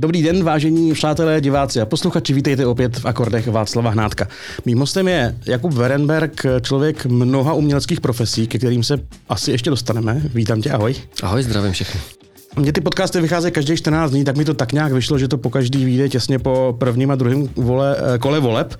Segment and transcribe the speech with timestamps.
[0.00, 4.28] Dobrý den, vážení přátelé, diváci a posluchači, vítejte opět v akordech Václava Hnátka.
[4.64, 10.22] Mým hostem je Jakub Verenberg, člověk mnoha uměleckých profesí, ke kterým se asi ještě dostaneme.
[10.34, 10.94] Vítám tě, ahoj.
[11.22, 12.17] Ahoj, zdravím všechny.
[12.56, 15.38] Mně ty podcasty vycházejí každý 14 dní, tak mi to tak nějak vyšlo, že to
[15.38, 18.74] po každý vyjde těsně po prvním a druhém vole, eh, kole voleb.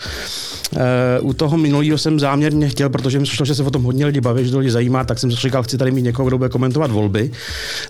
[0.77, 4.07] Eh, u toho minulého jsem záměrně chtěl, protože mi přišlo, že se o tom hodně
[4.07, 6.39] lidi baví, že to lidi zajímá, tak jsem si říkal, chci tady mít někoho, kdo
[6.39, 7.31] bude komentovat volby.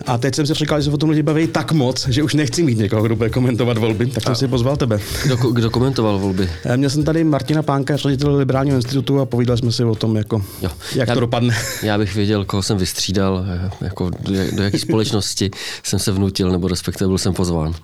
[0.06, 2.34] A teď jsem si říkal, že se o tom lidi baví tak moc, že už
[2.34, 5.00] nechci mít někoho, kdo bude komentovat volby, tak jsem a si pozval tebe.
[5.24, 6.50] Kdo, kdo komentoval volby?
[6.64, 10.16] Eh, měl jsem tady Martina Pánka, ředitel Liberálního institutu a povídali jsme si o tom,
[10.16, 10.70] jako, jo.
[10.95, 11.56] jak já, to dopadne.
[11.83, 13.45] Já bych věděl, koho jsem vystřídal,
[13.80, 15.50] jako do, do jaké společnosti
[15.82, 17.74] jsem se vnutil, nebo respektive byl jsem pozván.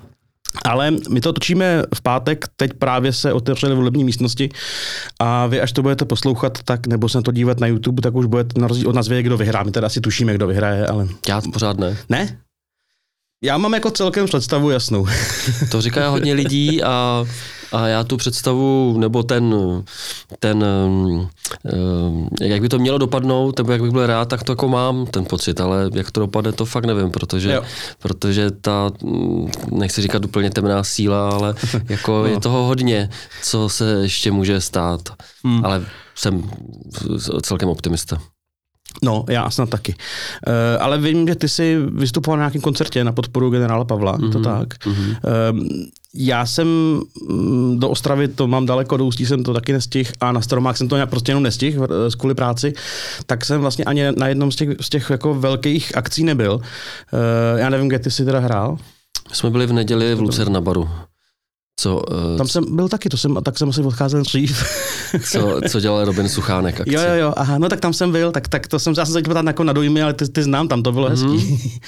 [0.64, 4.50] Ale my to točíme v pátek, teď právě se otevřely volební místnosti
[5.20, 8.14] a vy, až to budete poslouchat, tak nebo se na to dívat na YouTube, tak
[8.14, 9.62] už budete na rozdíl od nás vědět, kdo vyhrá.
[9.62, 11.08] My teda asi tušíme, kdo vyhraje, ale...
[11.28, 11.96] Já pořád ne.
[12.08, 12.38] Ne?
[13.44, 15.06] Já mám jako celkem představu jasnou.
[15.70, 17.24] To říká hodně lidí a
[17.74, 19.54] a já tu představu, nebo ten,
[20.38, 20.64] ten,
[21.66, 25.06] eh, jak by to mělo dopadnout, nebo jak bych byl rád, tak to jako mám
[25.06, 27.60] ten pocit, ale jak to dopadne, to fakt nevím, protože,
[27.98, 28.90] protože ta,
[29.70, 31.54] nechci říkat úplně temná síla, ale
[31.88, 32.26] jako no.
[32.26, 33.10] je toho hodně,
[33.42, 35.00] co se ještě může stát.
[35.44, 35.64] Hmm.
[35.64, 36.50] Ale jsem
[37.42, 38.18] celkem optimista.
[39.02, 39.94] No, já snad taky.
[40.46, 44.32] Uh, ale vím, že ty jsi vystupoval na nějakém koncertě na podporu generála Pavla, mm-hmm.
[44.32, 44.68] to mhm, tak.
[44.74, 45.16] Mm-hmm.
[45.52, 46.68] Uh, já jsem
[47.28, 50.76] mm, do Ostravy, to mám daleko, do Ústí jsem to taky nestihl a na Staromák
[50.76, 52.72] jsem to prostě jenom nestihl z kvůli práci,
[53.26, 56.54] tak jsem vlastně ani na jednom z těch, z těch jako velkých akcí nebyl.
[56.54, 56.60] Uh,
[57.58, 58.78] já nevím, kde ty jsi teda hrál.
[59.30, 60.88] My jsme byli v neděli v Lucerna baru.
[61.80, 64.64] Co, uh, Tam jsem byl taky, to jsem, tak jsem asi odcházel dřív.
[65.30, 66.94] co, co dělal Robin Suchánek akci.
[66.94, 69.30] Jo, jo, jo, aha, no tak tam jsem byl, tak, tak to jsem zase začal
[69.34, 71.26] ptát jako na dojmy, ale ty, ty znám, tam to bylo hezký.
[71.26, 71.80] Mm-hmm.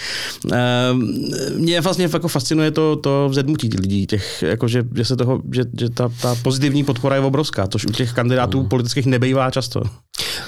[1.57, 5.63] Mě vlastně jako fascinuje to, to vzedmutí lidí, těch, jako že, že, se toho, že,
[5.81, 8.69] že ta, ta pozitivní podpora je obrovská, což u těch kandidátů mm.
[8.69, 9.83] politických nebývá často.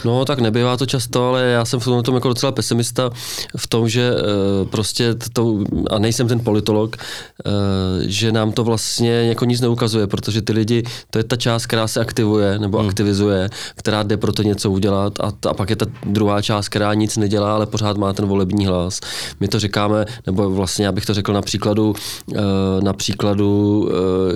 [0.05, 3.11] No tak nebývá to často, ale já jsem v tom jako docela pesimista
[3.57, 5.59] v tom, že uh, prostě to,
[5.91, 7.53] a nejsem ten politolog, uh,
[8.07, 11.89] že nám to vlastně jako nic neukazuje, protože ty lidi, to je ta část, která
[11.89, 12.89] se aktivuje nebo hmm.
[12.89, 16.95] aktivizuje, která jde pro to něco udělat a, a pak je ta druhá část, která
[16.95, 19.01] nic nedělá, ale pořád má ten volební hlas.
[19.41, 21.95] My to říkáme, nebo vlastně já bych to řekl na příkladu,
[22.27, 22.37] uh,
[22.81, 23.89] na příkladu,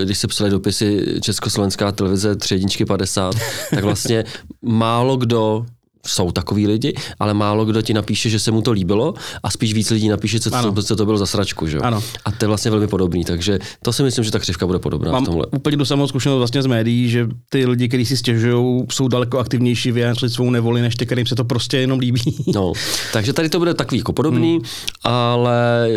[0.04, 3.34] když se psali dopisy Československá televize 3 jedničky 50,
[3.70, 4.24] tak vlastně
[4.62, 5.66] málo kdo so
[6.06, 9.74] jsou takový lidi, ale málo kdo ti napíše, že se mu to líbilo a spíš
[9.74, 11.66] víc lidí napíše, co, co, co to bylo za sračku.
[11.66, 11.78] Že?
[11.78, 12.02] Ano.
[12.24, 15.12] A to je vlastně velmi podobný, takže to si myslím, že ta křivka bude podobná
[15.12, 15.46] Mám v tomhle.
[15.46, 19.38] úplně tu samou zkušenost vlastně z médií, že ty lidi, kteří si stěžují, jsou daleko
[19.38, 22.22] aktivnější vyjádřit svou nevoli, než ty, kterým se to prostě jenom líbí.
[22.54, 22.72] No,
[23.12, 24.64] takže tady to bude takový jako podobný, hmm.
[25.04, 25.88] ale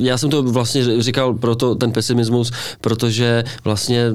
[0.00, 4.12] já jsem to vlastně říkal proto ten pesimismus, protože vlastně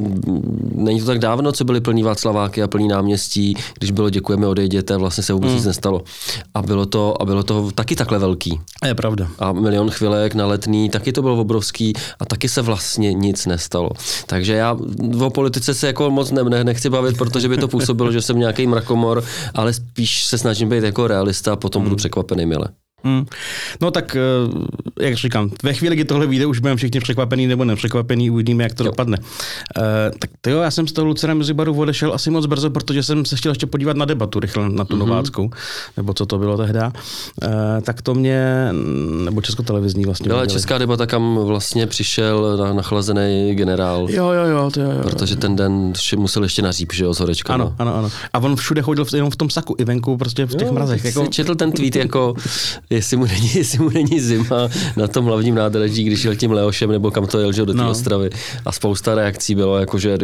[0.76, 4.98] není to tak dávno, co byly plný Václaváky a plný náměstí, když bylo děkujeme, odejděte,
[4.98, 5.56] vlastně vlastně se vůbec mm.
[5.56, 6.02] nic nestalo.
[6.54, 8.60] A bylo, to, a bylo to taky takhle velký.
[8.82, 9.28] A je pravda.
[9.40, 13.90] A milion chvilek na letný, taky to bylo obrovský a taky se vlastně nic nestalo.
[14.26, 14.78] Takže já
[15.22, 18.40] o politice se jako moc ne, ne, nechci bavit, protože by to působilo, že jsem
[18.40, 19.24] nějaký mrakomor,
[19.54, 21.86] ale spíš se snažím být jako realista a potom mm.
[21.86, 22.68] budu překvapený mile.
[23.03, 23.25] Hmm.
[23.81, 27.66] No tak, eh, jak říkám, ve chvíli, kdy tohle vyjde, už budeme všichni překvapený nebo
[27.66, 28.90] nepřekvapený, uvidíme, jak to jo.
[28.90, 29.18] dopadne.
[29.18, 29.84] Uh,
[30.19, 33.25] tak to jo, já jsem z toho Lucera Mezibaru odešel asi moc brzo, protože jsem
[33.25, 35.00] se chtěl ještě podívat na debatu rychle, na tu mm-hmm.
[35.00, 35.50] nováckou,
[35.97, 36.80] nebo co to bylo tehdy.
[36.80, 36.90] Uh,
[37.81, 38.69] tak to mě,
[39.24, 40.28] nebo česko-televizní vlastně.
[40.28, 44.07] Byla česká debata, kam vlastně přišel na, nachlazený generál.
[44.09, 45.02] Jo, jo, jo, to jo, jo.
[45.03, 47.53] Protože ten den musel ještě naříp, že jo, z horečka.
[47.53, 48.09] Ano, ano, ano.
[48.34, 51.06] A on všude chodil jenom v tom saku, i venku, prostě v těch jo, mrazech.
[51.06, 51.28] Jako...
[51.28, 52.34] četl ten tweet jako
[52.90, 56.92] jestli mu, není, jestli mu není zima na tom hlavním nádraží, když jel tím Leošem
[56.92, 57.90] nebo kam to jel, že do té no.
[57.90, 58.30] Ostravy.
[58.66, 60.18] A spousta reakcí bylo, jako že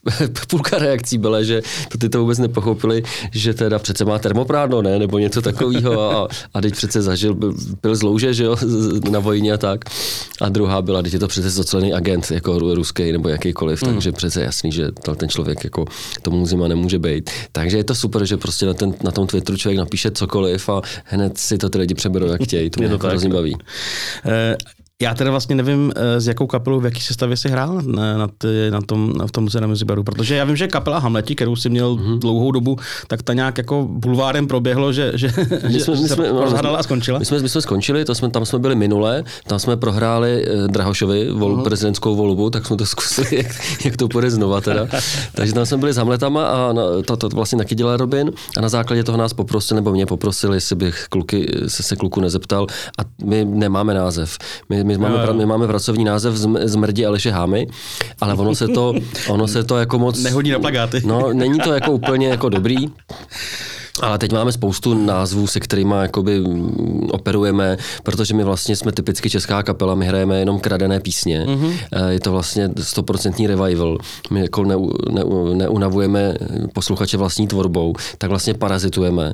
[0.50, 4.98] půlka reakcí byla, že to ty to vůbec nepochopili, že teda přece má termoprádno, ne,
[4.98, 8.56] nebo něco takového a, a teď přece zažil, byl, byl zlouže, že jo,
[9.10, 9.84] na vojně a tak.
[10.40, 13.92] A druhá byla, teď je to přece zocelený agent, jako ruský nebo jakýkoliv, mm.
[13.92, 15.84] takže přece jasný, že ten člověk jako
[16.22, 17.30] tomu zima nemůže být.
[17.52, 20.82] Takže je to super, že prostě na, ten, na tom Twitteru člověk napíše cokoliv a
[21.04, 22.70] hned si to ty lidi přeberou, jak chtějí.
[22.70, 23.56] To mě, mě to hrozně baví.
[25.02, 28.28] Já teda vlastně nevím, s eh, jakou kapelou, v jaký sestavě jsi hrál na, na,
[28.38, 31.68] ty, na tom, na tom muzeum Zibaru, protože já vím, že kapela Hamleti, kterou si
[31.68, 32.18] měl mm-hmm.
[32.18, 32.76] dlouhou dobu,
[33.06, 35.32] tak ta nějak jako bulvárem proběhlo, že, že,
[35.68, 37.18] my jsme, že my jsme, no, a skončila.
[37.18, 40.68] My jsme, my jsme skončili, to jsme, tam jsme byli minule, tam jsme prohráli eh,
[40.68, 41.62] Drahošovi vol, uh-huh.
[41.62, 43.46] prezidentskou volbu, tak jsme to zkusili, jak,
[43.84, 44.86] jak to půjde znova teda.
[45.34, 48.60] Takže tam jsme byli s Hamletama a na, to, to vlastně taky dělal Robin a
[48.60, 52.66] na základě toho nás poprosil, nebo mě poprosili, jestli bych kluky, se, se kluku nezeptal
[52.98, 54.38] a my nemáme název.
[54.68, 57.66] My, my máme, pra, my máme pracovní název zm- Zmrdi Aleše Hámy,
[58.20, 58.94] ale ono se to,
[59.28, 60.22] ono se to jako moc...
[60.22, 61.02] Nehodí na plagáty.
[61.04, 62.76] No, není to jako úplně jako dobrý.
[64.02, 69.30] Ale teď máme spoustu názvů, se kterými jakoby mm, operujeme, protože my vlastně jsme typicky
[69.30, 71.44] česká kapela, my hrajeme jenom kradené písně.
[71.44, 72.08] Mm-hmm.
[72.08, 73.98] Je to vlastně stoprocentní revival.
[74.30, 74.74] My jako ne,
[75.10, 75.24] ne,
[75.54, 76.34] neunavujeme
[76.72, 79.32] posluchače vlastní tvorbou, tak vlastně parazitujeme.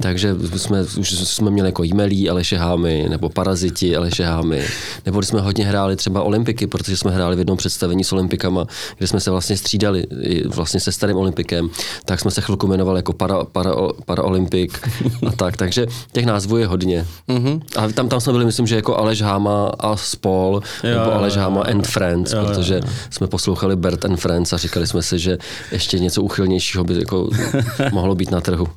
[0.00, 4.62] Takže jsme, už jsme měli jako e-mailí Aleše Hámy, nebo Paraziti Aleše Hámy,
[5.06, 8.66] nebo jsme hodně hráli třeba Olympiky, protože jsme hráli v jednom představení s Olympikama,
[8.98, 10.04] kde jsme se vlastně střídali
[10.46, 11.70] vlastně se starým Olympikem,
[12.04, 13.70] tak jsme se chvilku jmenovali jako para, para,
[14.08, 14.88] Paralympik
[15.26, 17.06] a tak, takže těch názvů je hodně.
[17.28, 17.60] Mm-hmm.
[17.76, 21.36] A tam, tam jsme byli, myslím, že jako Aleš Háma a Spol, jo, nebo Aleš
[21.36, 22.92] Háma and Friends, jo, protože jo, jo.
[23.10, 25.38] jsme poslouchali Bert and Friends a říkali jsme si, že
[25.72, 27.28] ještě něco uchylnějšího by jako
[27.92, 28.68] mohlo být na trhu.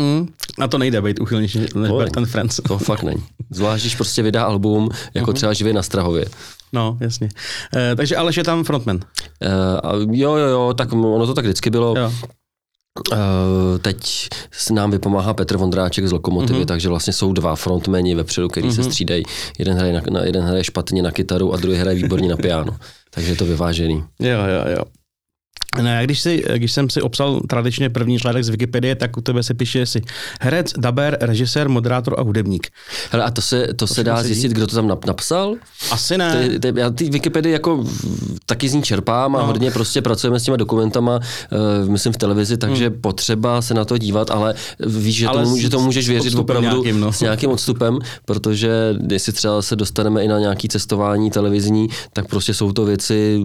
[0.00, 0.28] Mm,
[0.58, 2.60] na to nejde být uchylnější než Bert and Friends.
[2.68, 3.22] To fakt není.
[3.50, 5.34] Zvlášť, když prostě vydá album, jako mm-hmm.
[5.34, 6.24] třeba živě na Strahově.
[6.72, 7.28] No, jasně.
[7.76, 9.00] E, takže Aleš je tam frontman.
[9.42, 9.48] E,
[10.12, 11.94] jo, jo, jo, tak ono to tak vždycky bylo.
[11.98, 12.12] Jo.
[13.12, 13.18] Uh,
[13.82, 16.66] teď s nám vypomáhá Petr Vondráček z Lokomotivy, mm-hmm.
[16.66, 18.74] takže vlastně jsou dva frontmeni vepředu, který mm-hmm.
[18.74, 18.90] se mhm.
[18.90, 19.22] střídají.
[19.58, 22.76] Jeden hraje, na, jeden hraje špatně na kytaru a druhý hraje výborně na piano.
[23.10, 24.04] Takže je to vyvážený.
[24.20, 24.84] Jo, jo, jo.
[25.76, 29.20] No, já když, si, když jsem si obsal tradičně první článek z Wikipedie, tak u
[29.20, 30.02] tebe se píše si
[30.40, 32.68] herec, daber, režisér, moderátor a hudebník.
[33.10, 35.54] Hele, a to se, to, to se dá zjistit, kdo to tam napsal?
[35.90, 36.48] Asi ne.
[36.48, 37.84] Ty, ty, já ty Wikipedii jako
[38.46, 39.46] taky z ní čerpám a no.
[39.46, 41.16] hodně prostě pracujeme s těma dokumentama,
[41.82, 43.00] uh, myslím v televizi, takže hmm.
[43.00, 44.54] potřeba se na to dívat, ale
[44.86, 47.12] víš, že, ale to, že to můžeš věřit opravdu nějakým, no.
[47.12, 52.54] s nějakým odstupem, protože jestli třeba se dostaneme i na nějaký cestování televizní, tak prostě
[52.54, 53.44] jsou to věci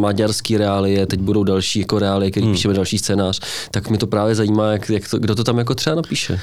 [0.00, 2.54] maďarský reálie, teď budou další další jako reály, který hmm.
[2.54, 5.74] píšeme další scénář, tak mi to právě zajímá, jak, jak to, kdo to tam jako
[5.74, 6.40] třeba napíše.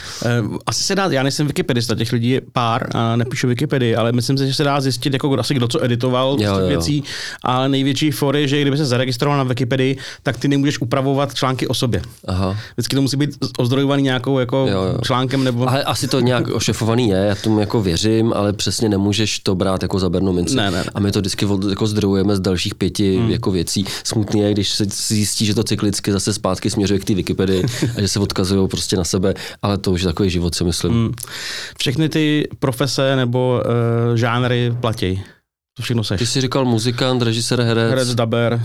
[0.50, 4.12] Uh, asi se dá, já nejsem wikipedista, těch lidí je pár a nepíšu Wikipedii, ale
[4.12, 7.04] myslím si, že se dá zjistit, jako asi kdo co editoval jo, těch věcí,
[7.44, 11.68] ale největší for je, že kdyby se zaregistroval na Wikipedii, tak ty nemůžeš upravovat články
[11.68, 12.02] o sobě.
[12.28, 12.58] Aha.
[12.74, 14.98] Vždycky to musí být ozdrojovaný nějakou jako jo, jo.
[15.04, 15.70] článkem nebo...
[15.70, 19.82] Ale asi to nějak ošefovaný je, já tomu jako věřím, ale přesně nemůžeš to brát
[19.82, 20.56] jako za bernou minci.
[20.56, 20.84] Ne, ne, ne.
[20.96, 23.30] A my to vždycky jako zdrojujeme z dalších pěti hmm.
[23.30, 23.86] jako věcí.
[24.04, 27.64] Smutný je, když se zjistí, že to cyklicky zase zpátky směřuje k té Wikipedii
[27.98, 30.94] a že se odkazují prostě na sebe, ale to už je takový život, si myslím.
[30.94, 31.14] Hmm.
[31.78, 35.24] Všechny ty profese nebo uh, žánry platí.
[35.78, 36.20] To všechno seš.
[36.20, 37.90] Ty jsi říkal muzikant, režisér, herec.
[37.90, 38.62] Herec, daber.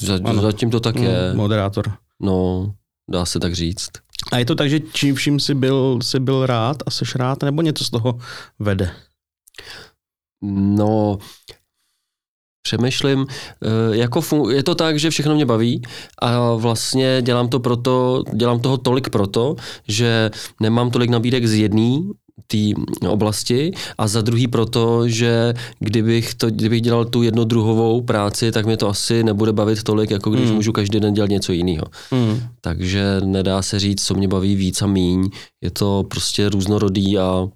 [0.00, 1.34] Za, zatím to tak hmm, je.
[1.34, 1.92] Moderátor.
[2.22, 2.70] No,
[3.10, 3.90] dá se tak říct.
[4.32, 7.42] A je to tak, že čím vším jsi byl, jsi byl rád a jsi rád,
[7.42, 8.18] nebo něco z toho
[8.58, 8.90] vede?
[10.42, 11.18] No,
[12.68, 15.82] přemýšlím, eh, jako fun- je to tak, že všechno mě baví
[16.20, 19.56] a vlastně dělám to proto, dělám toho tolik proto,
[19.88, 20.30] že
[20.60, 22.12] nemám tolik nabídek z jedné
[22.48, 22.72] té
[23.08, 28.76] oblasti a za druhý proto, že kdybych, to, kdybych dělal tu jednodruhovou práci, tak mě
[28.76, 30.54] to asi nebude bavit tolik, jako když mm.
[30.54, 31.84] můžu každý den dělat něco jiného.
[32.10, 32.40] Mm.
[32.60, 35.28] Takže nedá se říct, co mě baví víc a míň.
[35.60, 37.48] Je to prostě různorodý a,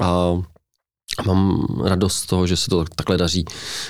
[0.00, 0.38] a a
[1.26, 3.44] mám radost z toho, že se to takhle daří,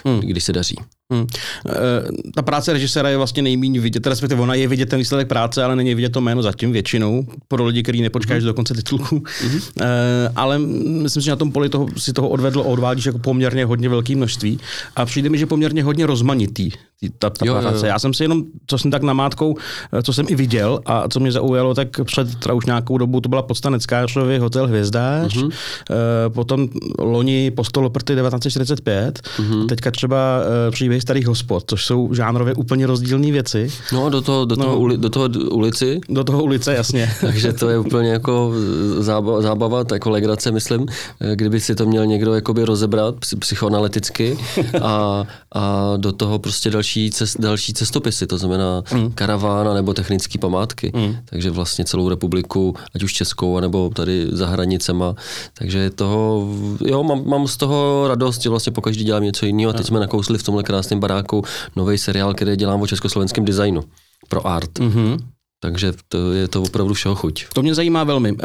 [0.04, 0.20] hmm.
[0.20, 0.76] když se daří.
[1.12, 1.26] Hmm.
[1.69, 5.64] E, ta práce režiséra je vlastně nejméně vidět, respektive ona je vidět ten výsledek práce,
[5.64, 8.46] ale není vidět to jméno zatím většinou, pro lidi, kteří nepočkají hmm.
[8.46, 9.23] do konce titulku.
[9.42, 9.61] Hmm.
[9.80, 13.18] E, ale myslím si, že na tom poli toho, si toho odvedlo a odvádíš jako
[13.18, 14.61] poměrně hodně velké množství
[14.97, 16.71] a přijde mi, že poměrně hodně rozmanitý
[17.18, 17.76] ta, ta jo, práce.
[17.76, 17.87] Jo, jo.
[17.87, 19.56] Já jsem si jenom, co jsem tak namátkou,
[19.92, 23.21] eh, co jsem i viděl a co mě zaujalo, tak před teda už nějakou dobu
[23.21, 25.50] to byla podstanecká člověk Hotel Hvězdář, mm-hmm.
[25.90, 26.68] e, potom
[26.99, 29.66] loni Postoloprty 1945, mm-hmm.
[29.66, 33.71] teďka třeba e, příběhy starých hospod, což jsou žánrově úplně rozdílné věci.
[33.93, 36.00] No do toho, do toho, no, uli, do toho ulici.
[36.09, 37.11] Do toho ulice, jasně.
[37.21, 38.52] Takže to je úplně jako
[38.99, 40.87] zábava, zábava jako legrace, myslím,
[41.35, 44.38] kdyby si to měl někdo jakoby rozebrat psychoanalyticky
[44.83, 49.12] a, a do toho prostě další další, cest, další cestopisy, to znamená mm.
[49.12, 50.93] karavána nebo technické památky.
[50.95, 51.17] Mm.
[51.25, 55.14] Takže vlastně celou republiku, ať už českou, nebo tady za hranicema.
[55.55, 56.49] Takže toho,
[56.87, 59.71] jo, mám, mám z toho radost, že vlastně pokaždý dělám něco jiného.
[59.71, 61.45] A teď jsme nakousli v tomhle krásném baráku
[61.76, 63.85] nový seriál, který dělám o československém designu
[64.28, 64.78] pro art.
[64.78, 65.18] Mm-hmm.
[65.61, 67.47] Takže to je to opravdu všeho chuť.
[67.55, 68.33] To mě zajímá velmi.
[68.33, 68.38] Uh,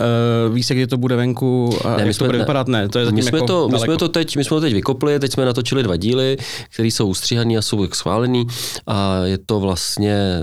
[0.54, 2.68] víš kdy to bude venku a ne, jak to bude ne, vypadat?
[2.68, 4.74] Ne, to je my jsme, jako to, my, jsme to teď, my jsme to teď
[4.74, 6.38] vykopli, teď jsme natočili dva díly,
[6.74, 8.48] které jsou ustříhané a jsou schválený
[8.88, 10.42] a je to vlastně,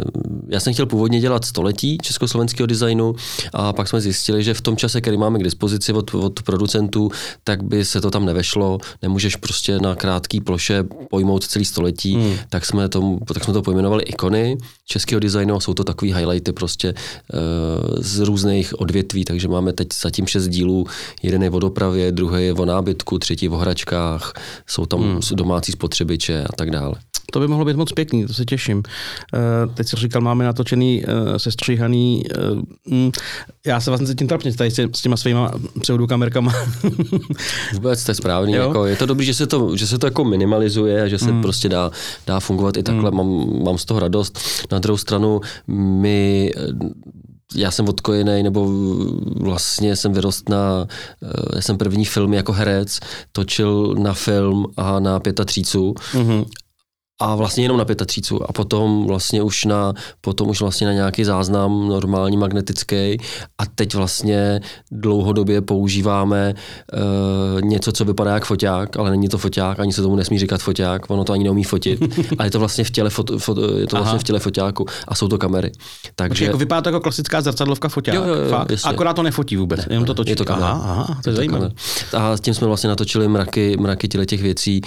[0.49, 3.15] já jsem chtěl původně dělat století československého designu
[3.53, 7.11] a pak jsme zjistili, že v tom čase, který máme k dispozici od, od producentů,
[7.45, 12.35] tak by se to tam nevešlo, nemůžeš prostě na krátký ploše pojmout celý století, hmm.
[12.49, 16.53] tak, jsme to, tak jsme to pojmenovali ikony českého designu a jsou to takový highlighty
[16.61, 16.95] prostě
[17.97, 20.87] z různých odvětví, takže máme teď zatím šest dílů,
[21.23, 24.33] jeden je o dopravě, druhý je o nábytku, třetí o hračkách,
[24.67, 25.21] jsou tam hmm.
[25.33, 26.95] domácí spotřebiče a tak dále.
[27.33, 28.77] To by mohlo být moc pěkný, to se těším.
[28.77, 32.25] Uh, teď jsi říkal, máme natočený, uh, sestříhaný.
[32.93, 33.11] Uh,
[33.67, 36.53] já se vlastně cítím trapně tady s těma svýma pseudokamerkama.
[37.73, 38.53] Vůbec, to je správný.
[38.53, 41.31] Jako, je to dobré, že se to, že se to jako minimalizuje a že se
[41.31, 41.43] hmm.
[41.43, 41.91] prostě dá,
[42.27, 43.11] dá fungovat i takhle.
[43.11, 43.17] Hmm.
[43.17, 44.39] Mám, mám z toho radost.
[44.73, 46.53] Na druhou stranu, my
[47.55, 48.73] já jsem odkojený, nebo
[49.41, 50.87] vlastně jsem vyrost na,
[51.55, 53.01] já jsem první film jako herec,
[53.33, 55.95] točil na film a na třícu.
[56.13, 56.45] Mm-hmm
[57.21, 61.25] a vlastně jenom na třícu a potom vlastně už na, potom už vlastně na nějaký
[61.25, 63.19] záznam normální magnetický
[63.59, 64.61] a teď vlastně
[64.91, 70.17] dlouhodobě používáme uh, něco, co vypadá jak foťák, ale není to foťák, ani se tomu
[70.17, 72.01] nesmí říkat foťák, ono to ani neumí fotit,
[72.39, 75.15] ale je to vlastně v těle, fot, fot, je to vlastně v těle foťáku a
[75.15, 75.73] jsou to kamery.
[76.15, 78.73] Takže jako vypadá to jako klasická zrcadlovka foťák, jo, jo, jo, fakt?
[78.85, 80.31] Akorát to nefotí vůbec, ne, jenom to točí.
[80.31, 80.69] Je to kamera.
[80.69, 81.71] Aha, aha, to je zajímavé.
[82.17, 84.81] A s tím jsme vlastně natočili mraky, mraky těch věcí,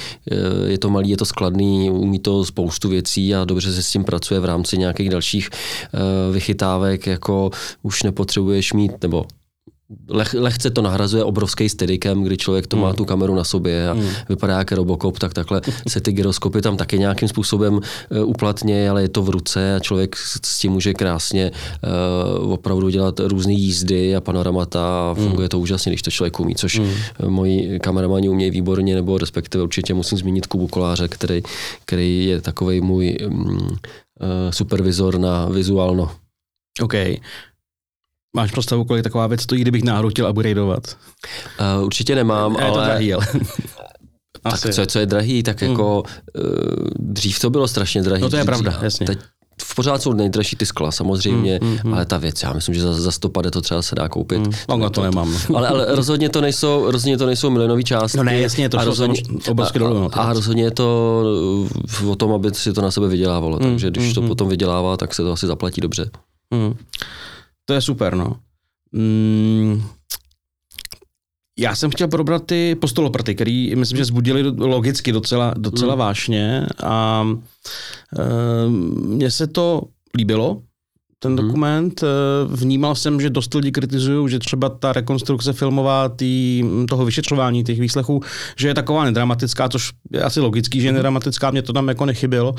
[0.65, 4.03] je to malý, je to skladný, umí to spoustu věcí a dobře se s tím
[4.03, 7.49] pracuje v rámci nějakých dalších uh, vychytávek, jako
[7.81, 9.25] už nepotřebuješ mít, nebo
[10.09, 12.95] leh, lehce to nahrazuje obrovský steadikem, kdy člověk to má mm.
[12.95, 14.09] tu kameru na sobě a mm.
[14.29, 17.81] vypadá jako Robocop, tak takhle se ty gyroskopy tam taky nějakým způsobem uh,
[18.29, 21.51] uplatně, ale je to v ruce a člověk s tím může krásně
[22.41, 25.23] uh, opravdu dělat různé jízdy a panoramata a mm.
[25.23, 25.49] funguje mm.
[25.49, 26.89] to úžasně, když to člověk umí, což mm.
[27.27, 31.41] moji kameramani umějí výborně, nebo respektive určitě musím zmínit Kubu Koláře, který,
[31.85, 33.67] který je takový můj um, uh,
[34.49, 36.11] supervizor na vizuálno.
[36.81, 36.93] OK.
[38.35, 40.97] Máš představu, kolik taková věc stojí, kdybych náhodou chtěl upgradeovat?
[41.77, 42.79] Uh, určitě nemám, je ale...
[42.79, 43.27] to drahý, ale...
[44.41, 45.71] tak co, co je drahý, tak hmm.
[45.71, 46.07] jako uh,
[46.99, 48.21] dřív to bylo strašně drahý.
[48.21, 49.07] No to je dřív, pravda, jasně.
[49.07, 49.19] Teď
[49.61, 52.81] v pořád jsou nejdražší ty skla, samozřejmě, mm, mm, ale ta věc, já myslím, že
[52.81, 54.37] za, za 150 to třeba se dá koupit.
[54.37, 55.35] Mm, no, to, to nemám.
[55.55, 58.17] ale, ale rozhodně to nejsou, rozhodně to nejsou milionové částky.
[58.17, 59.93] No ne, jasně, to a rozhodně, obrovské dolů.
[59.93, 61.23] No, a, rozhodně je to
[62.09, 64.27] o tom, aby si to na sebe vydělávalo, mm, takže když mm, to mm.
[64.27, 66.09] potom vydělává, tak se to asi zaplatí dobře.
[66.51, 66.75] Mm.
[67.65, 68.39] To je super, no.
[68.91, 69.83] Mm,
[71.59, 75.99] já jsem chtěl probrat ty postoloprty, který myslím, že zbudili logicky docela, docela mm.
[75.99, 77.25] vášně a
[78.19, 79.81] e, mně se to
[80.17, 80.61] líbilo,
[81.23, 81.37] ten mm.
[81.37, 82.03] dokument.
[82.03, 82.07] E,
[82.47, 87.79] vnímal jsem, že dost lidí kritizují, že třeba ta rekonstrukce filmová tý, toho vyšetřování těch
[87.79, 88.21] výslechů,
[88.57, 90.95] že je taková nedramatická, což je asi logický, že je mhm.
[90.95, 92.55] nedramatická, mě to tam jako nechybělo.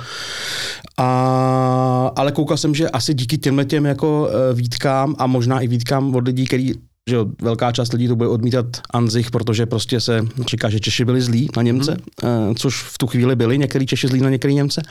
[0.99, 5.69] A, ale koukal jsem, že asi díky těmhle těm jako e, výtkám a možná i
[5.69, 6.73] výtkám od lidí, který
[7.11, 11.21] že velká část lidí to bude odmítat Anzich, protože prostě se říká, že Češi byli
[11.21, 12.55] zlí na Němce, hmm.
[12.55, 14.83] což v tu chvíli byli některý Češi zlí na některý Němce,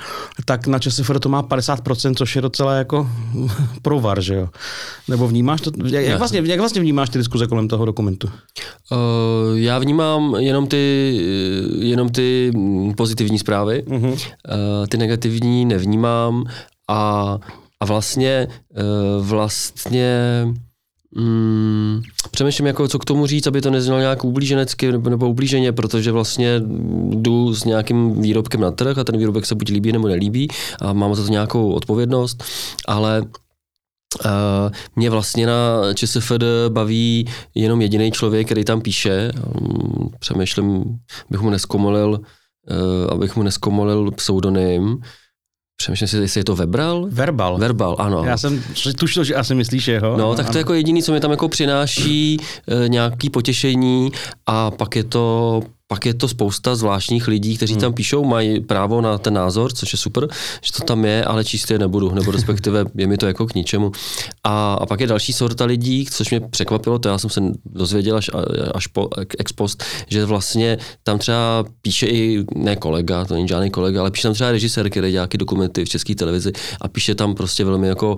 [0.46, 3.10] tak na ČSFR to má 50%, což je docela jako
[3.82, 4.50] provar, že jo.
[5.08, 8.28] Nebo vnímáš to, jak, jak, vlastně, jak vlastně vnímáš ty diskuze kolem toho dokumentu?
[8.28, 11.16] Uh, já vnímám jenom ty,
[11.80, 12.52] jenom ty
[12.98, 14.12] pozitivní zprávy, uh-huh.
[14.12, 14.18] uh,
[14.90, 16.44] ty negativní nevnímám
[16.90, 17.38] a,
[17.80, 18.48] a vlastně,
[19.18, 20.46] uh, vlastně
[21.16, 22.02] Mm,
[22.32, 26.12] přemýšlím, jako, co k tomu říct, aby to neznělo nějak ublíženecky nebo, nebo ublíženě, protože
[26.12, 26.62] vlastně
[27.10, 30.48] jdu s nějakým výrobkem na trh a ten výrobek se buď líbí nebo nelíbí
[30.82, 32.44] a mám za to nějakou odpovědnost,
[32.88, 33.24] ale
[34.26, 39.32] Uh, mě vlastně na ČSFD baví jenom jediný člověk, který tam píše.
[39.62, 40.84] Um, přemýšlím,
[41.30, 44.98] bych mu neskomolil, uh, abych mu neskomolil pseudonym.
[45.78, 47.06] Přemýšlím si, jestli je to Vebral?
[47.10, 47.58] Verbal.
[47.58, 48.24] Verbal, ano.
[48.26, 48.64] Já jsem
[49.00, 50.18] tušil, že asi myslíš jeho.
[50.18, 52.38] No, tak to je jako jediný, co mi tam jako přináší
[52.68, 54.12] e, nějaký potěšení
[54.46, 55.62] a pak je to
[55.94, 57.82] pak je to spousta zvláštních lidí, kteří hmm.
[57.82, 60.28] tam píšou, mají právo na ten názor, což je super,
[60.62, 63.56] že to tam je, ale číst je nebudu, nebo respektive je mi to jako k
[63.56, 63.92] ničemu.
[64.44, 68.18] A, a pak je další sorta lidí, což mě překvapilo, to já jsem se dozvěděl
[68.18, 68.30] až,
[68.74, 69.10] až po
[69.40, 74.12] ex post, že vlastně tam třeba píše i, ne kolega, to není žádný kolega, ale
[74.12, 77.88] píše tam třeba režisér, který dělá dokumenty v české televizi a píše tam prostě velmi
[77.88, 78.16] jako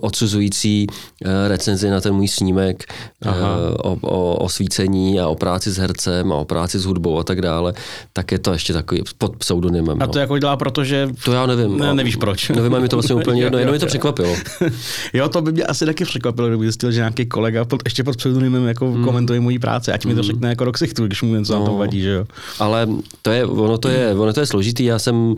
[0.00, 0.86] odsuzující
[1.24, 2.84] eh, recenzi na ten můj snímek
[3.22, 3.38] Aha.
[3.38, 7.03] Eh, o, o, o svícení a o práci s hercem a o práci s hudbou
[7.04, 7.72] hudbou a tak dále,
[8.12, 10.02] tak je to ještě takový pod pseudonymem.
[10.02, 10.20] A to no.
[10.20, 11.08] jako dělá, protože...
[11.24, 11.78] To já nevím.
[11.78, 12.48] Ne, nevíš proč.
[12.48, 14.34] Nevím, mi to vlastně úplně jedno, jenom mi to překvapilo.
[15.12, 18.16] jo, to by mě asi taky překvapilo, kdyby zjistil, že nějaký kolega pod, ještě pod
[18.16, 19.04] pseudonymem jako hmm.
[19.04, 20.26] komentuje mojí práci, ať mi to hmm.
[20.26, 22.24] řekne jako do ksichtu, když mu něco no, na tom vadí, že jo.
[22.58, 22.88] Ale
[23.22, 24.84] to je, ono to je, ono to je složitý.
[24.84, 25.34] Já jsem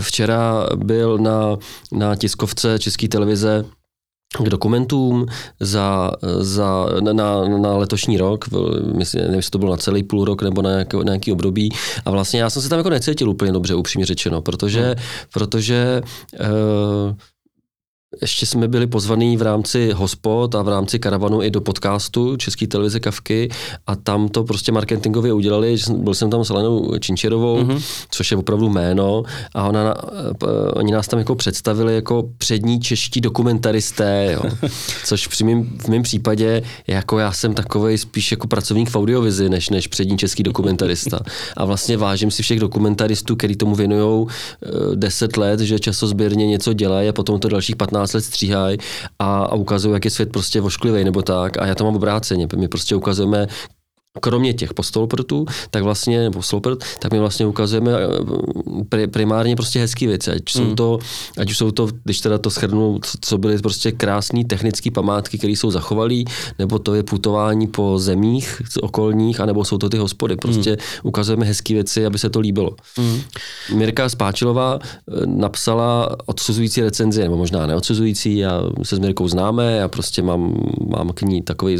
[0.00, 1.56] včera byl na,
[1.92, 3.64] na tiskovce České televize
[4.44, 5.26] k dokumentům
[5.60, 8.44] za, za, na, na letošní rok,
[8.94, 11.70] myslím, nevím, jestli to bylo na celý půl rok nebo na nějaký, na nějaký období.
[12.04, 14.94] A vlastně já jsem se tam jako necítil úplně dobře, upřímně řečeno, protože, hmm.
[15.32, 16.02] protože
[16.40, 17.14] uh,
[18.20, 22.66] ještě jsme byli pozvaní v rámci hospod a v rámci karavanu i do podcastu České
[22.66, 23.48] televize Kavky
[23.86, 27.82] a tam to prostě marketingově udělali, byl jsem tam s Alenou Činčerovou, mm-hmm.
[28.10, 29.22] což je opravdu jméno
[29.54, 29.94] a ona,
[30.74, 34.50] oni nás tam jako představili jako přední čeští dokumentaristé, jo.
[35.04, 39.48] což při mým, v mém případě jako já jsem takový spíš jako pracovník v audiovizi,
[39.48, 41.18] než, než přední český dokumentarista.
[41.56, 44.26] A vlastně vážím si všech dokumentaristů, kteří tomu věnují
[44.94, 48.78] 10 let, že časozběrně něco dělají a potom to dalších 15 let stříhají
[49.18, 51.58] a, a ukazují, jak je svět prostě vošklivý nebo tak.
[51.58, 52.48] A já to mám obráceně.
[52.56, 53.46] My prostě ukazujeme
[54.20, 57.92] kromě těch postolprtů, tak vlastně, nebo stolprt, tak my vlastně ukazujeme
[58.94, 60.30] eh, primárně prostě hezké věci.
[60.30, 60.76] Ať jsou, mm.
[60.76, 60.98] to,
[61.38, 65.70] ať jsou to, když teda to schrnu, co byly prostě krásné technické památky, které jsou
[65.70, 66.22] zachovalé,
[66.58, 70.36] nebo to je putování po zemích okolních, anebo jsou to ty hospody.
[70.36, 70.76] Prostě mm.
[71.02, 72.76] ukazujeme hezké věci, aby se to líbilo.
[72.98, 73.20] Mm.
[73.74, 79.88] Mirka Spáčilová eh, napsala odsuzující recenzi, nebo možná neodsuzující, já se s Mirkou známe, já
[79.88, 81.78] prostě mám, mám k ní takový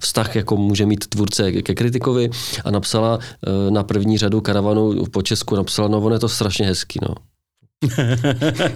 [0.00, 2.30] vztah, jako může mít tvůrce ke kritikovi
[2.64, 6.66] a napsala eh, na první řadu karavanu po Česku, napsala, no on je to strašně
[6.66, 7.14] hezký, no.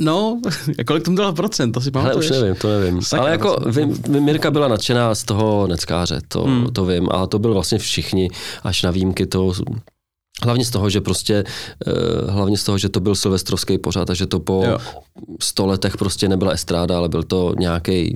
[0.00, 0.40] No,
[0.86, 2.30] kolik tomu dala procent, to si pamatuješ?
[2.30, 3.02] Ale už nevím, to nevím.
[3.02, 6.66] Sakra, Ale jako vím, Mirka byla nadšená z toho neckáře, to, hmm.
[6.72, 7.08] to vím.
[7.10, 8.30] A to byl vlastně všichni,
[8.62, 9.52] až na výjimky to
[10.44, 11.44] Hlavně z toho, že prostě,
[11.86, 14.64] uh, hlavně z toho, že to byl silvestrovský pořád a že to po
[15.42, 18.14] sto letech prostě nebyla estráda, ale byl to nějaký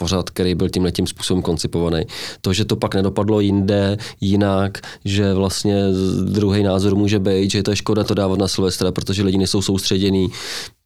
[0.00, 2.02] pořad, který byl tím způsobem koncipovaný.
[2.40, 5.84] To, že to pak nedopadlo jinde, jinak, že vlastně
[6.24, 9.62] druhý názor může být, že je to škoda to dávat na Silvestra, protože lidi nejsou
[9.62, 10.28] soustředění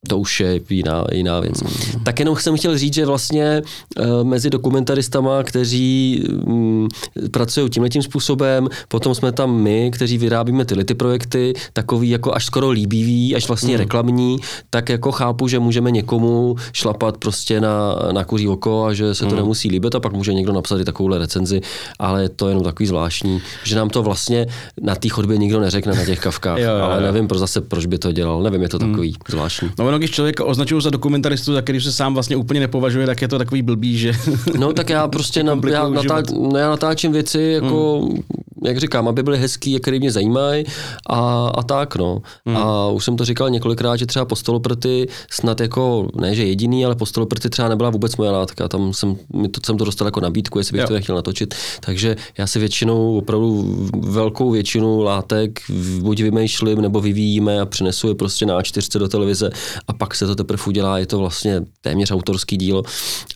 [0.09, 1.63] to už je jiná, jiná věc.
[1.63, 2.05] Mm.
[2.05, 3.63] Tak jenom jsem chtěl říct, že vlastně
[3.99, 6.89] uh, mezi dokumentaristama, kteří um,
[7.31, 12.35] pracují tímhle tím způsobem, potom jsme tam my, kteří vyrábíme tyhle ty projekty, takový jako
[12.35, 13.79] až skoro líbivý, až vlastně mm.
[13.79, 14.39] reklamní,
[14.71, 19.25] tak jako chápu, že můžeme někomu šlapat prostě na, na kuří oko a že se
[19.25, 19.37] to mm.
[19.37, 21.61] nemusí líbit a pak může někdo napsat i takovouhle recenzi,
[21.99, 24.47] ale je to jenom takový zvláštní, že nám to vlastně
[24.81, 26.85] na té chodbě nikdo neřekne na těch kavkách, jo, jo, jo.
[26.85, 28.91] ale nevím pro zase, proč by to dělal, nevím, je to mm.
[28.91, 29.15] takový mm.
[29.29, 29.71] zvláštní.
[29.79, 33.23] No, ono, když člověk označují za dokumentaristu, tak když se sám vlastně úplně nepovažuje, tak
[33.23, 34.13] je to takový blbý, že...
[34.59, 38.23] No tak já prostě na, já, natáč, no, já natáčím věci jako, hmm.
[38.65, 40.65] Jak říkám, aby byly hezký, které mě zajímají
[41.07, 42.23] a, a tak, no.
[42.47, 42.57] Hmm.
[42.57, 46.95] A už jsem to říkal několikrát, že třeba postoloprty snad jako, ne že jediný, ale
[46.95, 48.69] postoloprty třeba nebyla vůbec moje látka.
[48.69, 49.17] Tam jsem,
[49.51, 50.87] to, jsem to dostal jako nabídku, jestli bych jo.
[50.87, 51.55] to nechtěl natočit.
[51.81, 53.65] Takže já si většinou, opravdu
[53.99, 55.61] velkou většinu látek
[56.01, 59.51] buď vymýšlím nebo vyvíjíme a přinesu je prostě na A4 do televize
[59.89, 62.83] a pak se to teprve udělá, je to vlastně téměř autorský dílo,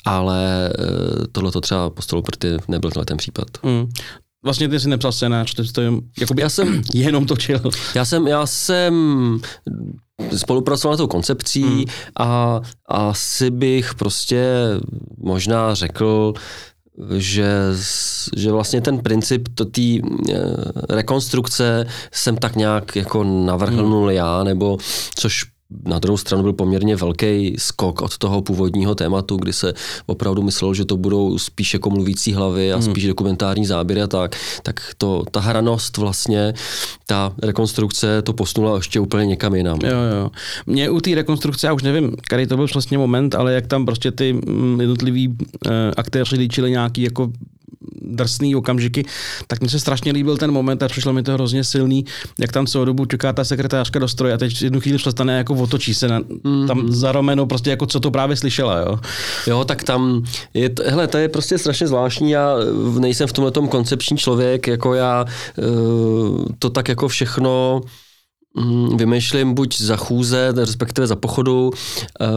[0.04, 3.46] ale eh, tohle to třeba po Stoloprty nebyl ten případ.
[3.62, 3.88] Mm.
[4.44, 5.82] Vlastně ty jsi nepsal scénář, ty jsi to
[6.20, 7.60] jakoby já jsem, jenom točil.
[7.94, 8.94] Já jsem, já jsem
[10.36, 11.84] spolupracoval na tou koncepcí mm.
[12.18, 14.44] a asi bych prostě
[15.18, 16.34] možná řekl,
[17.16, 17.48] že,
[18.36, 20.40] že vlastně ten princip té eh,
[20.90, 24.16] rekonstrukce jsem tak nějak jako navrhnul hmm.
[24.16, 24.78] já, nebo
[25.14, 25.44] což
[25.84, 29.74] na druhou stranu byl poměrně velký skok od toho původního tématu, kdy se
[30.06, 32.84] opravdu myslelo, že to budou spíš jako mluvící hlavy a hmm.
[32.84, 34.36] spíš dokumentární záběry a tak.
[34.62, 36.54] Tak to, ta hranost vlastně,
[37.06, 39.78] ta rekonstrukce to posunula ještě úplně někam jinam.
[39.82, 40.30] Jo, jo.
[40.66, 43.86] Mě u té rekonstrukce, já už nevím, který to byl vlastně moment, ale jak tam
[43.86, 47.32] prostě ty mm, jednotliví uh, aktéři líčili nějaký jako
[48.02, 49.04] drsný okamžiky,
[49.46, 52.04] tak mi se strašně líbil ten moment a přišlo mi to hrozně silný,
[52.38, 55.54] jak tam celou dobu čeká ta sekretářka do stroje a teď jednu chvíli přestane jako
[55.54, 56.66] otočí se na, mm-hmm.
[56.66, 58.98] tam za romeno, prostě jako co to právě slyšela, jo.
[59.46, 62.54] Jo, tak tam, je, hele, to je prostě strašně zvláštní, já
[62.98, 65.24] nejsem v tomhle koncepční člověk, jako já
[65.58, 65.62] eh,
[66.58, 67.80] to tak jako všechno
[68.96, 71.70] vymýšlím buď za chůze, respektive za pochodu.
[72.20, 72.28] Uh,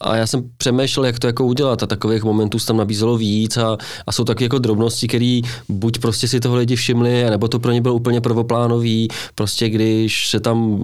[0.00, 1.82] a já jsem přemýšlel, jak to jako udělat.
[1.82, 5.98] A takových momentů se tam nabízelo víc a, a jsou taky jako drobnosti, které buď
[5.98, 10.40] prostě si toho lidi všimli, nebo to pro ně bylo úplně prvoplánový, prostě když se
[10.40, 10.78] tam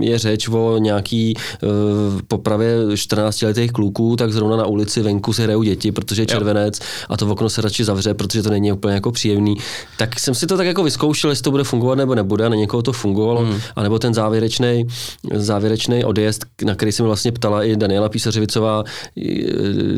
[0.00, 5.42] je řeč o nějaký uh, popravě 14 letých kluků, tak zrovna na ulici venku se
[5.42, 8.94] hrajou děti, protože je červenec a to okno se radši zavře, protože to není úplně
[8.94, 9.54] jako příjemný.
[9.98, 12.56] Tak jsem si to tak jako vyzkoušel, jestli to bude fungovat nebo nebude a na
[12.56, 13.60] někoho to fungovalo, hmm.
[13.76, 14.86] anebo ten závěrečný,
[15.34, 18.84] závěrečný odjezd, na který se mi vlastně ptala i Daniela Písařevicová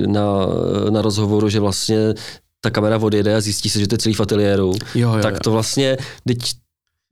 [0.06, 0.46] na,
[0.90, 2.14] na rozhovoru, že vlastně
[2.60, 4.74] ta kamera odjede a zjistí se, že to je celý v ateliéru.
[4.94, 5.96] Jo, jo, tak to vlastně,
[6.26, 6.38] teď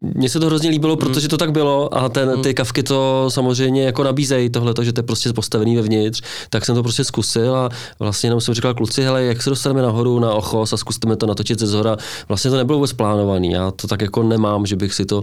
[0.01, 0.99] mně se to hrozně líbilo, Mm.
[0.99, 4.99] protože to tak bylo a ten, ty kavky to samozřejmě jako nabízejí tohle, že to
[4.99, 9.03] je prostě postavený vevnitř, tak jsem to prostě zkusil a vlastně jenom jsem říkal kluci,
[9.03, 11.97] hele, jak se dostaneme nahoru na ochos a zkusíme to natočit ze zhora.
[12.29, 15.23] Vlastně to nebylo vůbec plánovaný, já to tak jako nemám, že bych si to,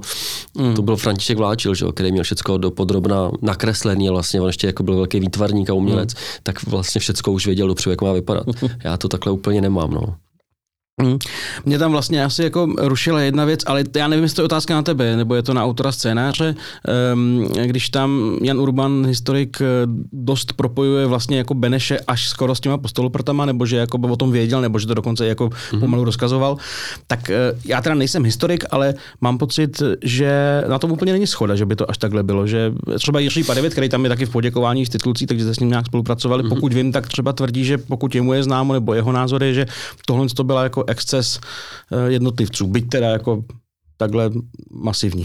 [0.75, 4.47] to byl František Vláčil, že, jo, který měl všechno do podrobna nakreslený a vlastně on
[4.47, 6.09] ještě jako byl velký výtvarník a umělec,
[6.43, 8.45] tak vlastně všechno už věděl dopředu, jak má vypadat.
[8.83, 10.01] Já to takhle úplně nemám, no.
[11.03, 11.17] Mm.
[11.65, 14.73] Mě tam vlastně asi jako rušila jedna věc, ale já nevím, jestli to je otázka
[14.75, 16.55] na tebe, nebo je to na autora scénáře,
[17.13, 19.65] um, když tam Jan Urban, historik, eh,
[20.13, 24.15] dost propojuje vlastně jako Beneše až skoro s těma postoloprtama, nebo že jako by o
[24.15, 25.79] tom věděl, nebo že to dokonce jako mm-hmm.
[25.79, 26.57] pomalu rozkazoval,
[27.07, 31.55] tak eh, já teda nejsem historik, ale mám pocit, že na tom úplně není schoda,
[31.55, 34.29] že by to až takhle bylo, že třeba Jiří Padevět, který tam je taky v
[34.31, 36.49] poděkování v titulcích, takže se s ním nějak spolupracovali, mm-hmm.
[36.49, 39.65] pokud vím, tak třeba tvrdí, že pokud jemu je známo, nebo jeho názor je, že
[40.05, 41.39] tohle to byla jako exces
[41.91, 43.43] eh, jednotlivců, byť teda jako
[43.97, 44.31] takhle
[44.71, 45.23] masivní.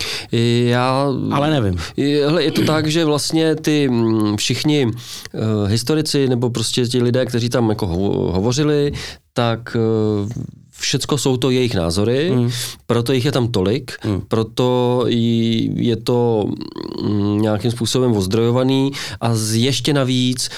[0.65, 1.79] Já, Ale nevím.
[1.97, 4.93] Je, hele, je to tak, že vlastně ty mm, všichni uh,
[5.67, 7.97] historici nebo prostě ti lidé, kteří tam jako ho,
[8.33, 8.93] hovořili,
[9.33, 10.29] tak uh,
[10.81, 12.51] všecko jsou to jejich názory, mm.
[12.87, 14.21] proto jich je tam tolik, mm.
[14.29, 15.05] proto
[15.75, 16.49] je to
[17.03, 20.49] mm, nějakým způsobem ozdrojovaný a z ještě navíc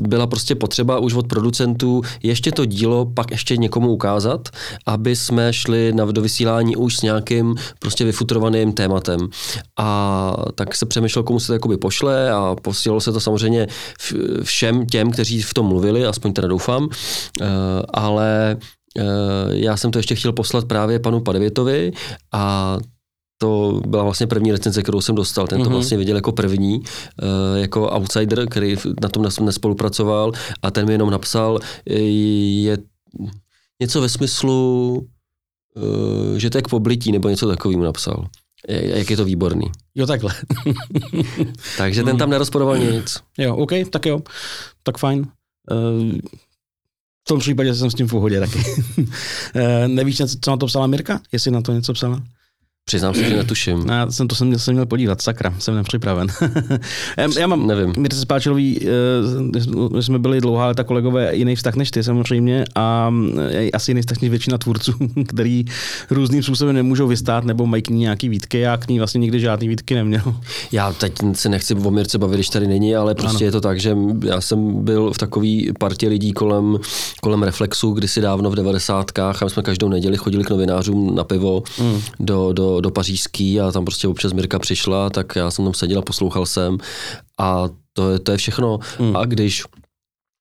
[0.00, 4.48] byla prostě potřeba už od producentů ještě to dílo pak ještě někomu ukázat,
[4.86, 9.28] aby jsme šli na, do vysílání už s nějakým prostě vyfutrovaným tématem.
[9.78, 13.66] A tak se přemýšlel, komu se to jakoby pošle a posílalo se to samozřejmě
[14.42, 17.48] všem těm, kteří v tom mluvili, aspoň teda doufám, uh,
[17.92, 18.56] ale
[19.50, 21.92] já jsem to ještě chtěl poslat právě panu Padevětovi
[22.32, 22.76] a
[23.38, 25.46] to byla vlastně první recenze, kterou jsem dostal.
[25.46, 25.72] Ten to mm-hmm.
[25.72, 26.82] vlastně viděl jako první,
[27.54, 32.78] jako outsider, který na tom nespolupracoval a ten mi jenom napsal, je
[33.80, 35.06] něco ve smyslu,
[36.36, 38.26] že to je k poblití, nebo něco takového napsal.
[38.68, 39.66] Jak je to výborný.
[39.94, 40.34] Jo, takhle.
[41.78, 43.20] Takže ten tam nerozporoval nic.
[43.38, 44.20] Jo, OK, tak jo.
[44.82, 45.26] Tak fajn.
[45.70, 46.12] Uh,
[47.24, 48.58] v tom případě jsem s tím v pohodě taky.
[49.86, 51.20] Nevíš, co na to psala Mirka?
[51.32, 52.22] Jestli na to něco psala?
[52.84, 53.84] Přiznám se, že netuším.
[53.88, 56.28] Já jsem to jsem, jsem měl podívat, sakra, jsem nepřipraven.
[57.38, 57.92] já mám, Nevím.
[57.98, 58.80] Mirce Spáčilový,
[59.92, 63.12] my jsme byli dlouhá léta kolegové, jiný vztah než ty samozřejmě a
[63.72, 64.92] asi jiný vztah než většina tvůrců,
[65.26, 65.64] který
[66.10, 68.58] různým způsobem nemůžou vystát nebo mají k ní nějaký výtky.
[68.58, 70.22] Já k ní vlastně nikdy žádný výtky neměl.
[70.72, 73.46] Já teď se nechci o Mirce bavit, když tady není, ale prostě ano.
[73.46, 76.78] je to tak, že já jsem byl v takový partě lidí kolem,
[77.20, 81.24] kolem Reflexu kdysi dávno v devadesátkách a my jsme každou neděli chodili k novinářům na
[81.24, 82.00] pivo mm.
[82.20, 85.98] do, do do Pařížský a tam prostě občas Mirka přišla, tak já jsem tam seděl
[85.98, 86.78] a poslouchal jsem
[87.38, 88.78] a to je, to je všechno.
[88.98, 89.16] Hmm.
[89.16, 89.64] A když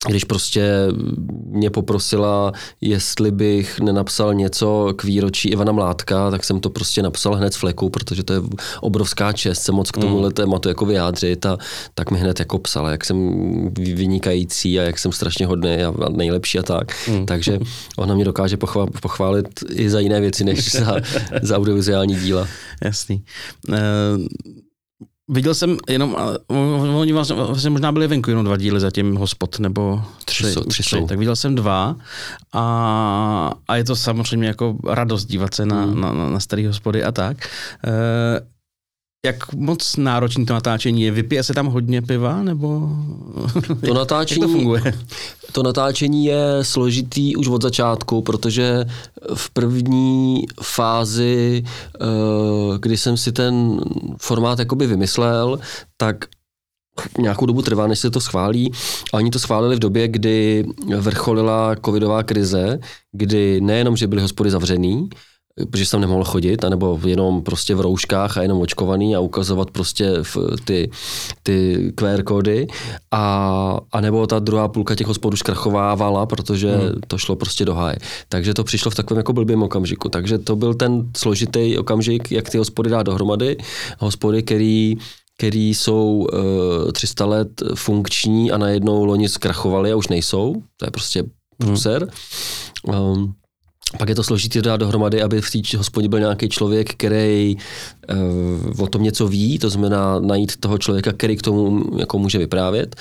[0.07, 0.87] když prostě
[1.45, 7.35] mě poprosila, jestli bych nenapsal něco k výročí Ivana Mládka, tak jsem to prostě napsal
[7.35, 8.41] hned z fleku, protože to je
[8.81, 10.33] obrovská čest se moc k tomuhle mm.
[10.33, 11.57] tématu jako vyjádřit a
[11.93, 13.29] tak mi hned jako psala, jak jsem
[13.77, 16.91] vynikající a jak jsem strašně hodný a nejlepší a tak.
[17.07, 17.25] Mm.
[17.25, 17.59] Takže
[17.97, 18.57] ona mě dokáže
[19.01, 20.95] pochválit i za jiné věci, než za,
[21.41, 22.47] za audiovizuální díla.
[22.83, 23.23] Jasný.
[23.69, 23.75] Uh
[25.31, 26.15] Viděl jsem jenom,
[26.95, 30.63] oni vlastně, vlastně možná byli venku jenom dva díly zatím hospod, nebo tři, tři, jsou,
[30.63, 31.05] tři, tři.
[31.07, 31.95] tak viděl jsem dva
[32.53, 36.01] a, a je to samozřejmě jako radost dívat se na, mm.
[36.01, 37.37] na, na, na starý hospody a tak.
[37.87, 38.51] E,
[39.25, 41.11] jak moc náročný to natáčení je?
[41.11, 42.89] Vypije se tam hodně piva, nebo
[43.85, 44.93] to natáčení, jak to funguje?
[45.51, 48.85] To natáčení je složitý už od začátku, protože
[49.33, 52.07] v první fázi, eh,
[52.79, 53.81] kdy jsem si ten
[54.17, 55.59] formát jakoby vymyslel,
[55.97, 56.25] tak
[57.19, 58.71] nějakou dobu trvá, než se to schválí.
[59.13, 60.65] A oni to schválili v době, kdy
[60.97, 62.79] vrcholila covidová krize,
[63.11, 65.09] kdy nejenom, že byly hospody zavřený,
[65.71, 70.13] protože jsem nemohl chodit, anebo jenom prostě v rouškách a jenom očkovaný a ukazovat prostě
[70.21, 70.89] v ty,
[71.43, 72.67] ty QR kódy
[73.11, 77.01] a, a nebo ta druhá půlka těch hospodů zkrachovávala, protože hmm.
[77.07, 77.97] to šlo prostě do háje.
[78.29, 80.09] Takže to přišlo v takovém jako blbým okamžiku.
[80.09, 83.57] Takže to byl ten složitý okamžik, jak ty hospody dát dohromady.
[83.99, 84.97] Hospody, který
[85.37, 86.39] který jsou uh,
[86.89, 90.55] eh, 300 let funkční a najednou loni zkrachovali a už nejsou.
[90.77, 91.23] To je prostě
[91.57, 92.07] průser.
[92.87, 92.99] Hmm.
[92.99, 93.33] Um,
[93.97, 97.57] pak je to složitý dát dohromady, aby v té hospodě byl nějaký člověk, který
[98.75, 102.37] uh, o tom něco ví, to znamená najít toho člověka, který k tomu jako může
[102.37, 102.95] vyprávět.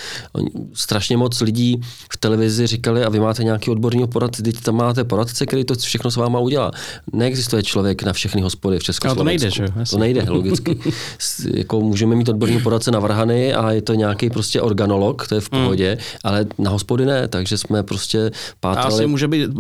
[0.75, 1.81] Strašně moc lidí
[2.13, 5.75] v televizi říkali, a vy máte nějaký odborný poradce, teď tam máte poradce, který to
[5.75, 6.71] všechno s váma udělá.
[7.13, 9.15] Neexistuje člověk na všechny hospody v Česku.
[9.15, 9.67] to nejde, že?
[9.91, 10.79] To nejde, logicky.
[11.55, 15.41] jako můžeme mít odborný poradce na vrhany a je to nějaký prostě organolog, to je
[15.41, 15.63] v hmm.
[15.63, 16.19] pohodě, mm.
[16.25, 18.93] ale na hospody ne, takže jsme prostě pátrali.
[18.93, 19.51] A asi může být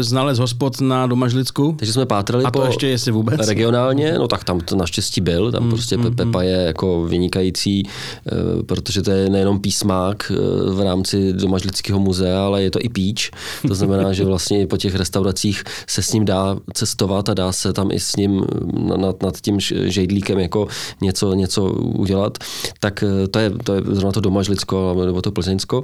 [0.00, 1.74] znalec hospod hospod na Domažlicku.
[1.78, 3.46] Takže jsme pátrali A to po ještě jestli vůbec?
[3.48, 7.04] regionálně, no tak tam to naštěstí byl, tam Mm, prostě mm, Pe- Pepa je jako
[7.04, 12.78] vynikající, eh, protože to je nejenom písmák eh, v rámci Domažlického muzea, ale je to
[12.82, 13.30] i píč.
[13.68, 17.72] To znamená, že vlastně po těch restauracích se s ním dá cestovat a dá se
[17.72, 18.44] tam i s ním
[18.88, 20.68] na- nad, nad tím žejdlíkem jako
[21.02, 22.38] něco, něco udělat.
[22.80, 25.82] Tak eh, to je, to je zrovna to Domažlicko nebo to Plzeňsko.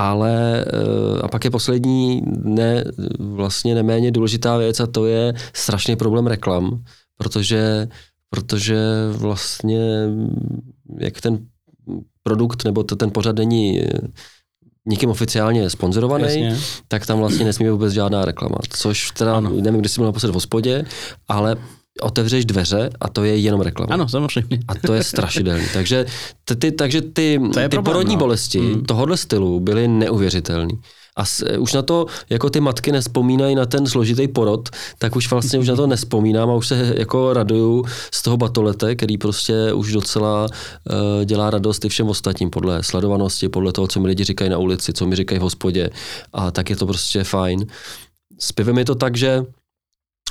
[0.00, 2.84] Ale eh, a pak je poslední ne,
[3.18, 6.84] vlastně neméně důležitá věc a to je strašný problém reklam,
[7.16, 7.88] protože,
[8.30, 8.78] protože
[9.12, 9.80] vlastně
[10.98, 11.38] jak ten
[12.22, 13.88] produkt nebo to, ten pořad není eh,
[14.86, 16.56] nikým oficiálně sponzorovaný, Jasně.
[16.88, 18.56] tak tam vlastně nesmí být vůbec žádná reklama.
[18.68, 19.50] Což teda, ano.
[19.50, 20.84] nevím, kdy jsi byl naposled v hospodě,
[21.28, 21.56] ale
[22.00, 23.94] otevřeš dveře a to je jenom reklama.
[23.94, 24.58] Ano, samozřejmě.
[24.68, 25.64] A to je strašidelný.
[25.72, 26.06] Takže
[26.58, 28.18] ty, takže ty, ty problém, porodní no.
[28.18, 28.84] bolesti Mm.
[28.84, 30.80] tohohle stylu byly neuvěřitelný.
[31.16, 35.30] A s, už na to, jako ty matky nespomínají na ten složitý porod, tak už
[35.30, 37.84] vlastně už na to nespomínám a už se jako raduju
[38.14, 43.48] z toho batolete, který prostě už docela uh, dělá radost i všem ostatním podle sledovanosti,
[43.48, 45.90] podle toho, co mi lidi říkají na ulici, co mi říkají v hospodě
[46.32, 47.66] a tak je to prostě fajn.
[48.38, 49.44] S pivem je to tak, že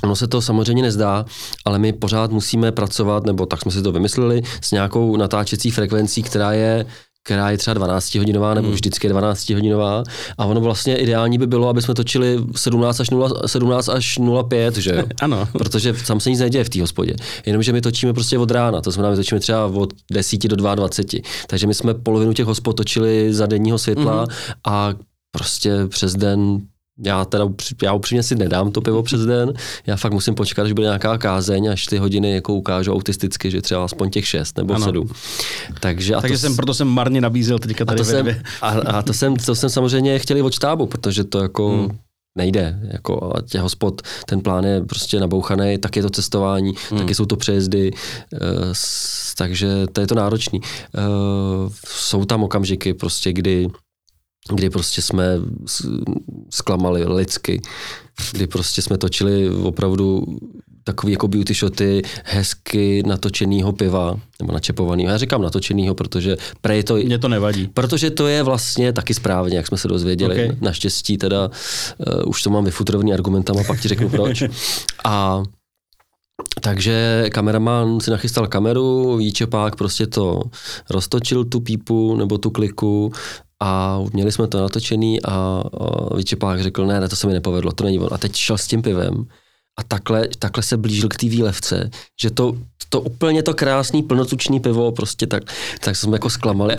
[0.04, 1.26] Ono se to samozřejmě nezdá,
[1.66, 6.24] ale my pořád musíme pracovat, nebo tak jsme si to vymysleli, s nějakou natáčecí frekvencí,
[6.24, 6.86] která je
[7.24, 8.74] která je třeba 12 hodinová nebo Hmm.
[8.74, 10.04] vždycky je 12 hodinová
[10.38, 14.76] a ono vlastně ideální by bylo, aby jsme točili 17 až, 0, 17 až 05,
[14.78, 15.04] že jo?
[15.22, 15.48] Ano.
[15.52, 17.16] Protože tam se nic neděje v té hospodě.
[17.46, 21.22] Jenomže my točíme prostě od rána, to znamená, my točíme třeba od 10 do 22.
[21.48, 24.54] Takže my jsme polovinu těch hospod točili za denního světla mm-hmm.
[24.68, 24.94] a
[25.32, 26.62] prostě přes den
[27.06, 27.46] já teda
[27.84, 29.54] já upřímně si nedám to pivo přes den,
[29.88, 33.62] já fakt musím počkat, až bude nějaká kázeň, až ty hodiny jako ukážou autisticky, že
[33.62, 34.86] třeba aspoň těch šest nebo Ano.
[34.86, 35.10] sedm.
[35.80, 38.22] Takže, a Takže to, jsem, proto jsem marně nabízel teďka a tady to, ve jsem,
[38.22, 38.44] dvě.
[38.62, 41.98] a, a to, jsem, to jsem samozřejmě chtěl od štábu, protože to jako Hmm.
[42.38, 42.80] nejde.
[42.92, 47.00] Jako a těch hospod, ten plán je prostě nabouchaný, tak je to cestování, hmm.
[47.00, 48.40] taky jsou to přejezdy, uh,
[48.74, 50.60] s, takže to je to náročný.
[50.60, 53.68] Uh, jsou tam okamžiky prostě, kdy
[54.56, 55.26] kdy prostě jsme
[56.50, 57.62] zklamali lidsky,
[58.32, 60.26] kdy prostě jsme točili opravdu
[60.84, 65.12] takový jako beauty shoty, hezky natočenýho piva, nebo načepovanýho.
[65.12, 67.68] Já říkám natočenýho, protože prej to, Mně to nevadí.
[67.68, 70.36] Protože to je vlastně taky správně, jak jsme se dozvěděli.
[70.36, 70.58] Okay.
[70.62, 74.44] Naštěstí teda uh, už to mám vyfutrovaný argumentama, pak ti řeknu proč.
[75.04, 75.44] A
[76.62, 80.42] takže kameraman si nachystal kameru, výčepák prostě to
[80.90, 83.12] roztočil tu pípu nebo tu kliku
[83.64, 87.72] a měli jsme to natočený a, a výčepák řekl, ne, ne, to se mi nepovedlo,
[87.72, 88.10] to není on.
[88.12, 89.26] A teď šel s tím pivem
[89.80, 91.90] a takhle, takhle se blížil k té výlevce,
[92.22, 92.58] že to,
[92.90, 95.44] to úplně to krásný plnotučný pivo, prostě tak,
[95.84, 96.76] tak jsme jako zklamali.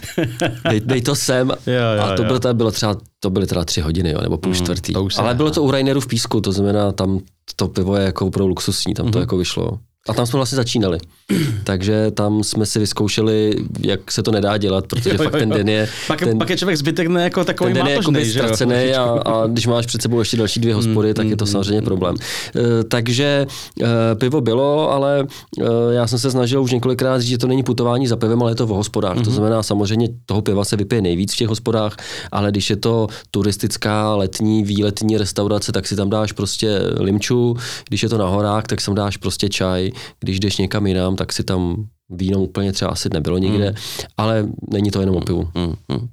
[0.70, 1.48] dej, dej to sem.
[1.66, 4.38] Jo, jo, a to, bylo, to, bylo třeba, to byly teda tři hodiny, jo, nebo
[4.38, 4.96] půl čtvrtý.
[4.96, 7.20] už se Ale bylo to u Raineru v Písku, to znamená, tam
[7.56, 9.78] to pivo je jako opravdu luxusní, tam to jako vyšlo.
[10.08, 10.98] A tam jsme vlastně začínali.
[11.64, 15.50] Takže tam jsme si vyzkoušeli, jak se to nedá dělat, protože Jo, jo, fakt ten
[15.50, 15.56] jo.
[15.56, 18.20] den je, Pak, ten, pak je člověk zbytek ne jako takový ten den je mátožnej,
[18.20, 18.44] jakoby že jo?
[18.44, 21.82] ztracený a, a když máš před sebou ještě další dvě hospody, tak je to samozřejmě
[21.82, 22.14] problém.
[22.56, 23.46] E, takže
[23.82, 25.26] e, pivo bylo, ale
[25.60, 28.50] e, já jsem se snažil už několikrát říct, že to není putování za pivem, ale
[28.50, 29.24] je to v hospodách.
[29.24, 31.96] To znamená samozřejmě toho piva se vypije nejvíc v těch hospodách,
[32.32, 37.56] ale když je to turistická letní, výletní restaurace, tak si tam dáš prostě limču,
[37.88, 39.90] když je to na horách, tak si tam dáš prostě čaj,
[40.20, 43.74] když jdeš někam jinam, tak si tam víno úplně třeba asi nebylo nikde,
[44.16, 45.48] ale není to jenom o pivu.
[45.54, 46.08] Mm, mm.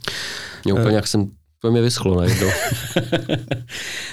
[0.65, 2.47] Mě úplně jak jsem to mě vyschlo najednou.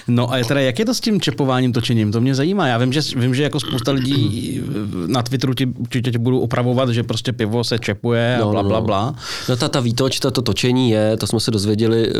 [0.07, 2.11] No a teda jak je to s tím čepováním, točením?
[2.11, 2.67] To mě zajímá.
[2.67, 4.61] Já vím, že, vím, že jako spousta lidí
[5.07, 8.61] na Twitteru ti určitě tě budu opravovat, že prostě pivo se čepuje a No, bla,
[8.61, 8.85] no, bla, no.
[8.85, 9.15] bla.
[9.49, 12.13] No ta, ta výtoč, ta, to točení je, to jsme se dozvěděli eh,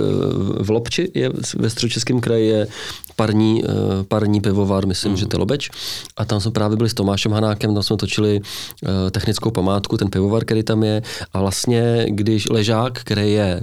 [0.64, 2.68] v Lobči, je ve středočeském kraji je
[3.16, 3.68] parní, eh,
[4.08, 5.18] parní pivovar, myslím, mm.
[5.18, 5.70] že to je Lobeč.
[6.18, 8.42] A tam jsme právě byli s Tomášem Hanákem, tam jsme točili
[8.84, 11.02] eh, technickou památku, ten pivovar, který tam je.
[11.34, 13.62] A vlastně, když ležák, který je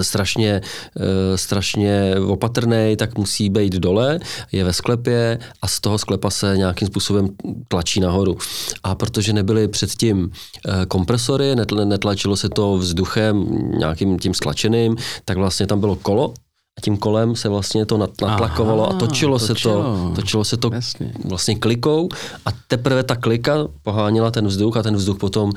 [0.00, 0.60] strašně,
[1.00, 4.18] eh, strašně opatrný, tak musí být dole,
[4.52, 7.28] je ve sklepě a z toho sklepa se nějakým způsobem
[7.68, 8.36] tlačí nahoru.
[8.82, 10.30] A protože nebyly předtím
[10.68, 13.46] eh, kompresory, netl- netlačilo se to vzduchem
[13.78, 16.34] nějakým tím stlačeným, tak vlastně tam bylo kolo
[16.78, 20.12] a tím kolem se vlastně to nat- natlakovalo Aha, a točilo, se to, točilo.
[20.16, 21.12] točilo se to Jasně.
[21.24, 22.08] vlastně klikou
[22.46, 25.52] a teprve ta klika poháněla ten vzduch a ten vzduch potom uh,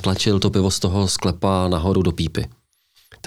[0.00, 2.46] tlačil to pivo z toho sklepa nahoru do pípy.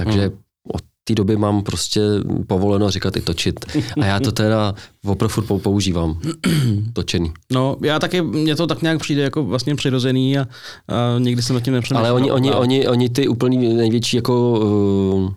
[0.06, 0.38] Takže Hmm.
[0.74, 2.02] od té doby mám prostě
[2.48, 3.66] povoleno říkat i točit.
[4.02, 4.74] A já to teda
[5.06, 6.20] opravdu furt pou- používám.
[6.94, 7.32] Točený.
[7.52, 10.42] No, já taky, mně to tak nějak přijde jako vlastně přirozený a,
[10.88, 12.06] a nikdy jsem nad tím nepřemýšlel.
[12.12, 15.30] Ale oni, oni, oni, oni ty úplný největší jako uh,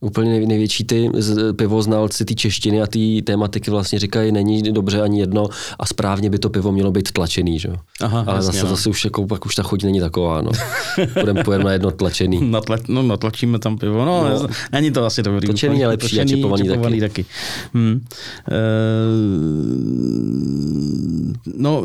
[0.00, 1.10] úplně největší ty
[1.56, 6.38] pivoznalci ty češtiny a ty tématiky vlastně říkají, není dobře ani jedno a správně by
[6.38, 7.68] to pivo mělo být tlačený, že?
[8.00, 8.70] Aha, Ale jasně, zase, no.
[8.70, 10.50] zase už, jako, pak už ta chuť není taková, no.
[11.14, 12.50] Půjdeme pojem na jedno tlačený.
[12.50, 14.04] Natla, no, natlačíme tam pivo.
[14.04, 14.46] No, No.
[14.72, 15.46] není to asi dobrý.
[15.46, 17.00] Točený je lepší a čipovaný taky.
[17.00, 17.24] taky.
[17.74, 18.00] Hmm.
[18.50, 18.58] E,
[21.56, 21.84] no,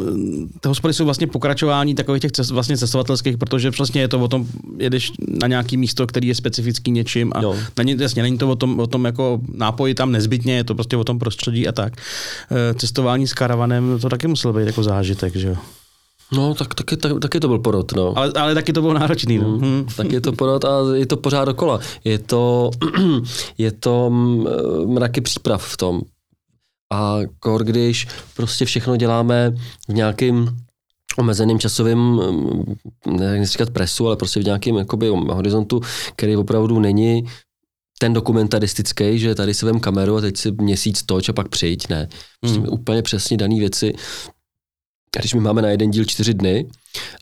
[0.61, 4.27] ty hospody jsou vlastně pokračování takových těch cest, vlastně cestovatelských, protože přesně je to o
[4.27, 4.47] tom,
[4.77, 7.55] jedeš na nějaký místo, který je specifický něčím a Jo.
[7.77, 10.97] Není, jasně, není to o tom, o tom jako nápoji tam nezbytně, je to prostě
[10.97, 11.93] o tom prostředí a tak.
[12.51, 15.55] E, cestování s karavanem, to taky musel být jako zážitek, že jo.
[16.31, 18.17] No, tak, taky, tak, taky to byl porod, no.
[18.17, 19.57] Ale, ale taky to bylo náročný, no.
[19.57, 19.85] Hmm.
[19.97, 21.79] Tak je to porod a je to pořád dokola.
[22.03, 22.71] Je to,
[23.57, 24.45] je to mm,
[24.85, 26.01] mraky příprav v tom.
[26.93, 29.55] A kor, když prostě všechno děláme
[29.89, 30.57] v nějakým
[31.17, 35.81] omezeným časovým, mm, nechci říkat presu, ale prostě v nějakém jakoby, horizontu,
[36.15, 37.23] který opravdu není
[37.99, 41.89] ten dokumentaristický, že tady si vem kameru a teď si měsíc toč a pak přijď,
[41.89, 42.07] ne.
[42.41, 42.69] Prostě Hmm.
[42.69, 43.93] úplně přesně dané věci.
[45.19, 46.67] Když my máme na jeden díl čtyři dny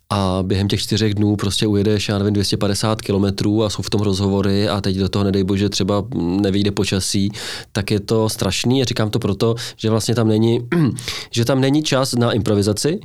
[0.09, 4.01] a během těch čtyřech dnů prostě ujedeš, já nevím, 250 kilometrů a jsou v tom
[4.01, 7.31] rozhovory a teď do toho, nedej bože, třeba nevyjde počasí,
[7.71, 10.59] tak je to strašný a říkám to proto, že vlastně tam není,
[11.31, 12.99] že tam není čas na improvizaci,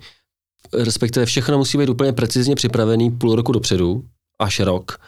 [0.72, 4.04] respektive všechno musí být úplně precizně připravený půl roku dopředu,
[4.40, 4.98] až rok.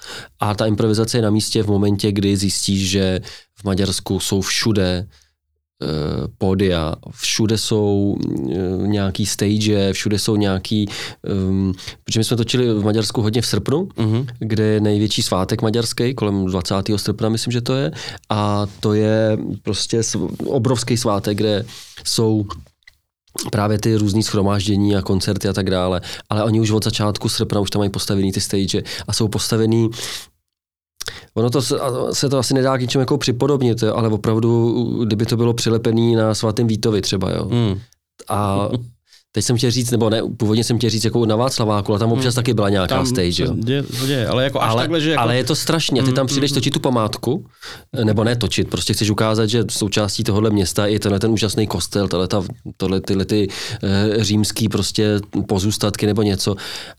[0.40, 3.20] A ta improvizace je na místě v momentě, kdy zjistíš, že
[3.60, 5.06] v Maďarsku jsou všude
[5.82, 5.86] eh,
[6.38, 8.16] pódia, všude jsou
[8.52, 10.88] eh, nějaký stage, všude jsou nějaký,
[11.48, 14.26] um, protože my jsme točili v Maďarsku hodně v srpnu, Mhm.
[14.38, 16.98] kde je největší svátek maďarský, kolem 20.
[16.98, 17.90] srpna, myslím, že to je.
[18.30, 20.00] A to je prostě
[20.46, 21.64] obrovský svátek, kde
[22.04, 22.44] jsou
[23.50, 26.00] právě ty různý schromáždění a koncerty a tak dále.
[26.30, 29.90] Ale oni už od začátku srpna už tam mají postavený ty stage a jsou postavený
[31.34, 31.62] Ono to
[32.12, 34.72] se, to asi nedá k ničemu jako připodobnit, jo, ale opravdu,
[35.04, 37.44] kdyby to bylo přilepený na svatém Vítovi třeba, jo.
[37.44, 37.80] Hmm.
[38.28, 38.68] A
[39.32, 42.12] teď jsem chtěl říct, nebo ne, původně jsem chtěl říct jako na Václaváku, ale tam
[42.12, 43.54] občas taky byla nějaká Tam stage, jo.
[44.00, 45.22] to děje, ale jako až Ale, takhle, že jako...
[45.22, 46.02] ale je to strašně.
[46.02, 47.46] Ty Mm, tam přijdeš mm, točit tu památku,
[48.04, 52.08] nebo ne točit, prostě chceš ukázat, že součástí tohohle města je tenhle ten úžasný kostel,
[52.08, 52.42] tohle, ta,
[52.76, 53.48] tohle tyhle ty
[53.82, 56.52] e, římský prostě pozůstatky nebo něco.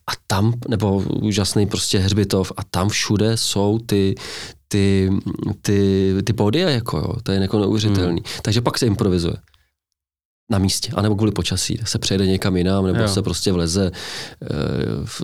[0.07, 4.15] A tam, nebo úžasný prostě hřbitov, a tam všude jsou ty,
[4.67, 5.09] ty,
[5.61, 8.21] ty, ty pódia, jako jo, to je jako neuvěřitelný.
[8.25, 8.39] Hmm.
[8.41, 9.35] Takže pak se improvizuje
[10.51, 13.07] na místě, anebo kvůli počasí, se přejede někam jinam, nebo Jo.
[13.07, 13.91] se prostě vleze,
[14.41, 14.47] eh,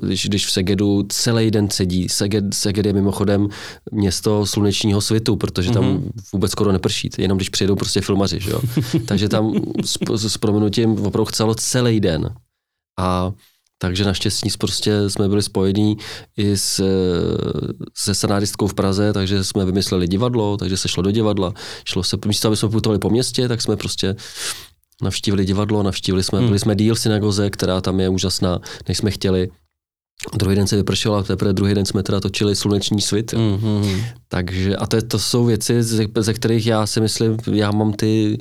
[0.01, 2.09] když, když v Segedu celý den sedí.
[2.09, 3.47] Seged, Seged je mimochodem
[3.91, 6.09] město slunečního svitu, protože tam Mhm.
[6.33, 8.61] vůbec skoro neprší, jenom když přijedou prostě filmaři, že jo.
[9.05, 9.53] Takže tam
[9.85, 12.35] s, s prominutím opravdu chcelo celý den.
[12.99, 13.31] A
[13.81, 15.97] takže naštěstí prostě jsme byli spojení
[16.37, 16.83] i s,
[17.97, 21.53] se scenáristkou v Praze, takže jsme vymysleli divadlo, takže se šlo do divadla.
[21.85, 24.15] Šlo se, místo, aby jsme putovali po městě, tak jsme prostě
[25.01, 26.47] navštívili divadlo, navštívili jsme, Hmm.
[26.47, 29.49] byli jsme díl v synagoze, která tam je úžasná, než jsme chtěli.
[30.37, 33.33] Druhý den se vypršelo a teprve druhý den jsme teda točili Sluneční svit.
[33.33, 34.01] Mm, mm, mm.
[34.27, 38.37] Takže, a to, to jsou věci, ze, ze kterých já si myslím, já mám ty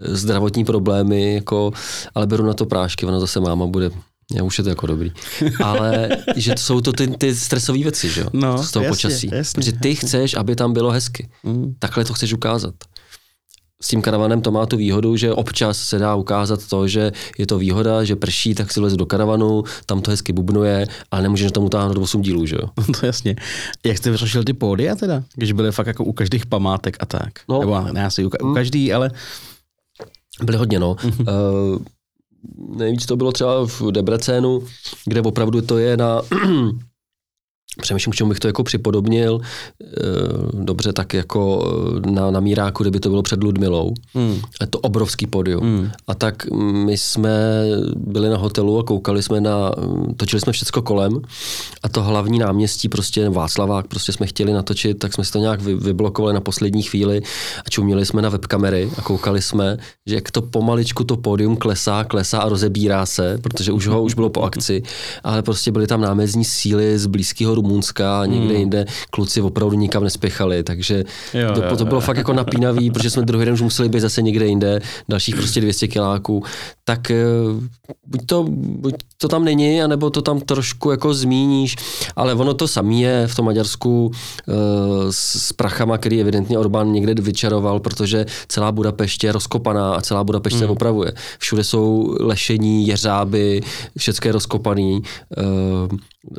[0.00, 1.72] zdravotní problémy, jako,
[2.14, 3.90] ale beru na to prášky, ona zase máma bude
[4.34, 5.12] já už je to jako dobrý.
[5.64, 8.26] Ale že to jsou to ty, ty stresové věci, že jo?
[8.32, 9.30] No, z toho jasně, počasí.
[9.32, 11.28] jasně, Protože ty chceš, aby tam bylo hezky.
[11.42, 11.74] Mm.
[11.78, 12.74] Takhle to chceš ukázat.
[13.82, 17.46] S tím karavanem to má tu výhodu, že občas se dá ukázat to, že je
[17.46, 21.52] to výhoda, že prší, tak si vleze do karavanu, tam to hezky bubnuje, ale nemůžeš
[21.52, 22.68] tam utáhnout 8 dílů, že jo?
[23.00, 23.36] To jasně.
[23.86, 25.22] Jak jste vyřešil ty pódia teda?
[25.34, 27.28] Když byly fakt jako u každých památek a tak.
[27.48, 27.60] No.
[27.60, 29.10] Nebo ne asi u, ka- u každý, ale
[30.42, 30.96] Byly hodně, no.
[31.20, 31.26] uh,
[32.76, 34.62] nejvíc to bylo třeba v Debrecenu,
[35.04, 36.22] kde opravdu to je na...
[37.82, 39.40] Přemýšlím, k čemu bych to jako připodobnil.
[39.82, 39.88] Eh,
[40.52, 41.72] Dobře, tak jako
[42.06, 43.94] eh, na, na Míráku, kdyby to bylo před Ludmilou.
[44.14, 45.64] mm, Je to obrovský podium.
[45.64, 46.46] mm, A tak
[46.86, 47.62] my jsme
[47.96, 49.72] byli na hotelu a koukali jsme na,
[50.16, 51.20] točili jsme všecko kolem
[51.82, 55.60] a to hlavní náměstí, prostě Václavák, prostě jsme chtěli natočit, tak jsme si to nějak
[55.62, 57.22] vy, vyblokovali na poslední chvíli
[57.66, 62.04] a čuměli jsme na webkamery a koukali jsme, že jak to pomaličku to pódium klesá,
[62.04, 64.82] klesá a rozebírá se, protože už ho už bylo po akci,
[65.24, 68.56] ale prostě byly tam námezní síly z blízkého Rumunska a někde Hmm.
[68.56, 71.04] jinde kluci opravdu nikam nespěchali, takže
[71.34, 72.00] Jo, to, jo, to bylo jo.
[72.00, 75.60] fakt jako napínavý, protože jsme druhý den už museli být zase někde jinde, dalších prostě
[75.60, 76.42] 200 kiláků,
[76.84, 77.16] tak eh,
[78.06, 81.76] buď to, buď to tam není, anebo to tam trošku jako zmíníš,
[82.16, 84.10] ale ono to samé je v tom Maďarsku
[84.48, 84.52] eh,
[85.10, 90.24] s, s prachama, který evidentně Orbán někde vyčaroval, protože celá Budapešť je rozkopaná a celá
[90.24, 90.72] Budapešť se Hmm.
[90.72, 91.12] opravuje.
[91.38, 93.60] Všude jsou lešení, jeřáby,
[93.98, 95.02] všechno je rozkopaný,
[95.38, 95.42] eh,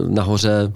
[0.09, 0.71] nahoře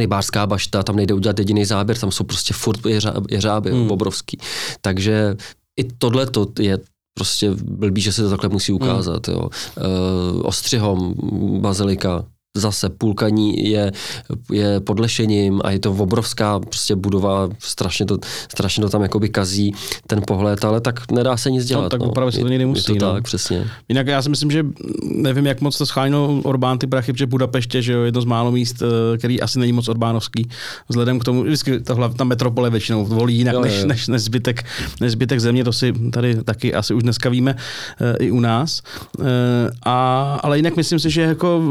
[0.00, 3.90] rybářská bašta, tam nejde udělat jediný záběr, tam jsou prostě furt jeřáby, jeřáby hmm.
[3.90, 4.38] obrovský.
[4.80, 5.36] Takže
[5.76, 6.78] i tohle to je
[7.14, 9.28] prostě blbý, že se to takhle musí ukázat.
[9.28, 9.36] Hmm.
[9.36, 9.48] Jo.
[9.76, 11.14] E, ostřihom,
[11.60, 12.24] bazilika,
[12.56, 13.92] zase půlka ní je,
[14.52, 19.74] je podlešením a je to obrovská prostě budova, strašně to, strašně to tam jakoby kazí
[20.06, 21.82] ten pohled, ale tak nedá se nic dělat.
[21.82, 22.06] No, tak no.
[22.06, 22.92] opravdu se to někdy musí.
[22.92, 23.12] Je to no.
[23.12, 23.66] tak, přesně.
[23.88, 24.66] Jinak já si myslím, že
[25.02, 28.52] nevím, jak moc to schánilo Orbán ty prachy, protože Budapeště, že jo, jedno z málo
[28.52, 30.48] míst, eh, který asi není moc Orbánovský,
[30.88, 33.86] vzhledem k tomu, vždycky tohle, ta metropole většinou volí jinak jo, než, jo.
[33.86, 34.64] Než, než, zbytek,
[35.00, 38.82] než zbytek země, to si tady taky asi už dneska víme uh, i u nás.
[39.18, 39.26] Uh,
[39.82, 41.62] a, ale jinak myslím si, že jako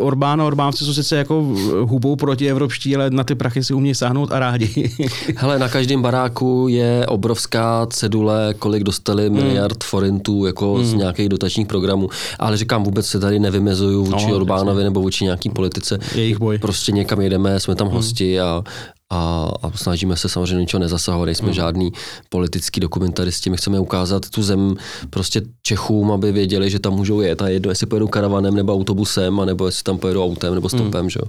[0.00, 3.94] Orbán a Orbánci jsou sice jako hubou proti evropští, ale na ty prachy si umějí
[3.94, 4.90] sáhnout a rádi.
[5.36, 9.36] Hele, na každém baráku je obrovská cedule, kolik dostali hmm.
[9.36, 10.84] miliard forintů jako hmm.
[10.84, 12.08] z nějakých dotačních programů.
[12.38, 15.98] Ale říkám, vůbec se tady nevymezuju vůči no, Orbánovi nebo vůči nějaký politice.
[16.14, 16.58] Jejich boj.
[16.58, 17.96] Prostě někam jedeme, jsme tam hmm.
[17.96, 18.62] hosti a,
[19.10, 21.54] a, a snažíme se samozřejmě ničeho nezasahovat, nejsme mm.
[21.54, 21.92] žádný
[22.28, 24.74] politický dokumentaristi, my chceme ukázat tu zem
[25.10, 29.40] prostě Čechům, aby věděli, že tam můžou jet a jedno, jestli pojedou karavanem nebo autobusem,
[29.44, 31.02] nebo jestli tam pojedou autem nebo stopem.
[31.02, 31.10] Mm.
[31.10, 31.20] Že?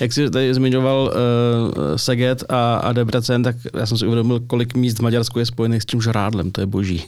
[0.00, 4.74] Jak jsi tady zmiňoval uh, Seget a, a Debrecen, tak já jsem si uvědomil, kolik
[4.74, 7.04] míst v Maďarsku je spojených s tím žrádlem, to je boží.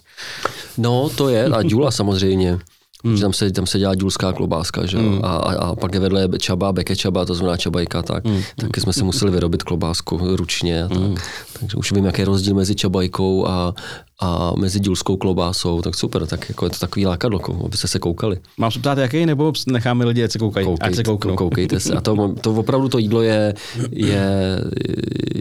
[0.78, 2.58] No, to je, a Dula samozřejmě.
[3.04, 3.20] Hmm.
[3.20, 4.98] Tam se, tam se dělá důlská klobáska, že?
[4.98, 5.20] Hmm.
[5.22, 8.26] A, a, a, pak je vedle čaba, bekečaba, to znamená čabajka, tak.
[8.26, 8.42] Hmm.
[8.56, 10.84] Taky jsme si museli vyrobit klobásku ručně.
[10.84, 10.98] A tak.
[10.98, 11.16] Hmm.
[11.60, 13.74] Takže už vím, jaký je rozdíl mezi čabajkou a,
[14.20, 18.38] a mezi důlskou klobásou, tak super, tak jako je to takový lákadlo, abyste se koukali.
[18.58, 21.36] Mám se ptát, jaký, nebo necháme lidi, ať se koukají, Koukej, ať se kouknou.
[21.36, 21.92] Koukejte se.
[21.92, 23.54] A to, to opravdu to jídlo je,
[23.90, 24.60] je,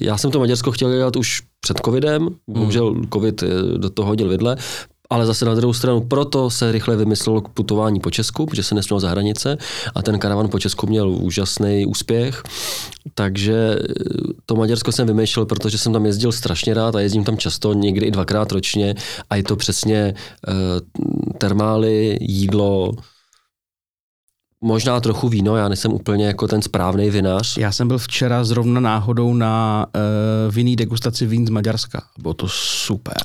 [0.02, 2.36] já jsem to Maďarsko chtěl dělat už před covidem, hmm.
[2.48, 3.44] bohužel covid
[3.78, 4.58] do toho hodil vidle,
[5.10, 8.76] ale zase na druhou stranu, proto se rychle vymyslelo k putování po Česku, protože se
[8.76, 9.58] nesměl za hranice
[9.96, 12.44] a ten karavan po Česku měl úžasný úspěch.
[13.14, 13.94] Takže eh,
[14.46, 18.06] to Maďarsko jsem vymýšlel, protože jsem tam jezdil strašně rád a jezdím tam často, někdy
[18.06, 18.96] i dvakrát ročně
[19.30, 20.14] a je to přesně
[20.48, 20.54] uh,
[21.38, 22.92] termály, jídlo,
[24.64, 27.58] možná trochu víno, já nejsem úplně jako ten správný vinař.
[27.58, 32.04] Já jsem byl včera zrovna náhodou na uh, vinný degustaci vín z Maďarska.
[32.18, 33.18] Bylo to super.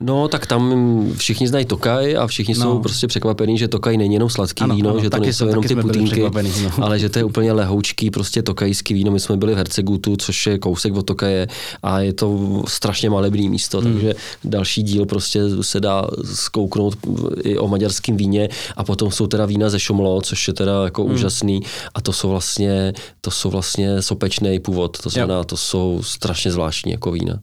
[0.00, 0.74] No, tak tam
[1.16, 2.60] všichni znají Tokaj a všichni no.
[2.60, 5.64] jsou prostě překvapení, že Tokaj není jenom sladký ano, víno, ano, že to nejsou jenom
[5.64, 6.30] ty putínky, no.
[6.84, 9.12] ale že to je úplně lehoučký, prostě tokajský víno.
[9.12, 11.46] My jsme byli v Hercegutu, což je kousek od Tokaje
[11.82, 13.92] a je to strašně malebný místo, hmm.
[13.92, 14.14] takže
[14.44, 16.96] další díl prostě se dá zkouknout
[17.42, 21.04] i o maďarském víně a potom jsou teda vína ze Šomlo, což je teda jako
[21.04, 21.14] hmm.
[21.14, 21.60] úžasný
[21.94, 26.92] a to jsou vlastně, to jsou vlastně sopečný původ, to znamená, to jsou strašně zvláštní
[26.92, 27.40] jako vína.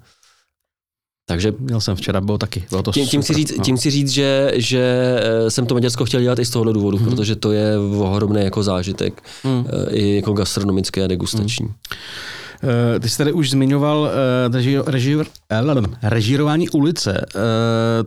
[1.27, 2.63] Takže měl jsem včera, bylo taky.
[2.69, 3.63] Bylo to tím, tím, si říct, no.
[3.63, 6.97] tím si říct, že, že eh, jsem to Maďarsko chtěl dělat i z tohohle důvodu,
[6.97, 7.05] hmm.
[7.05, 9.65] protože to je ohromný jako zážitek, hmm.
[9.89, 11.65] i jako gastronomický a degustační.
[11.65, 11.75] Hmm.
[12.63, 14.11] Eh, ty jsi tady už zmiňoval
[14.53, 15.17] reži, reži,
[16.01, 17.25] režírování ulice.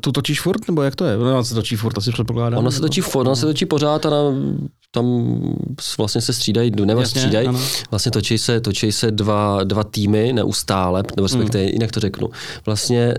[0.00, 1.16] Tu točíš furt, nebo jak to je?
[1.16, 2.58] Ona se točí furt, asi předpokládám.
[2.58, 4.16] Ona se točí, furt, ona se točí pořád a na,
[4.94, 5.36] tam
[5.98, 7.60] vlastně se střídají, nebo Jasně, střídají, ano.
[7.90, 11.70] vlastně točí se, točí se dva, dva týmy neustále, nebo respektive mm.
[11.70, 12.28] jinak to řeknu.
[12.66, 13.14] Vlastně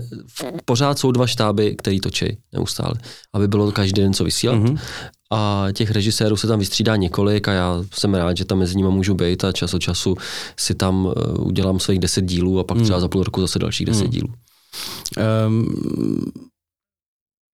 [0.64, 2.94] pořád jsou dva štáby, který točí neustále,
[3.32, 4.58] aby bylo každý den co vysílat.
[4.58, 4.78] Mm-hmm
[5.30, 8.88] a těch režisérů se tam vystřídá několik a já jsem rád, že tam mezi nimi
[8.88, 10.16] můžu být a čas od času
[10.56, 13.00] si tam eh, udělám svých deset dílů a pak třeba hmm.
[13.00, 14.10] za půl roku zase dalších deset hmm.
[14.10, 14.28] dílů.
[15.46, 16.32] Um,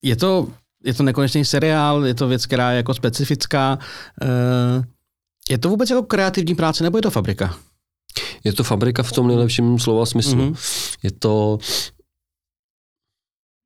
[0.04, 0.48] je to,
[0.84, 3.78] je to nekonečný seriál, je to věc, která je jako specifická.
[4.22, 4.84] Uh,
[5.50, 7.56] je to vůbec jako kreativní práce nebo je to fabrika?
[8.44, 10.40] Je to fabrika v tom nejlepším slova smyslu.
[10.40, 10.96] Mm-hmm.
[11.02, 11.58] Je to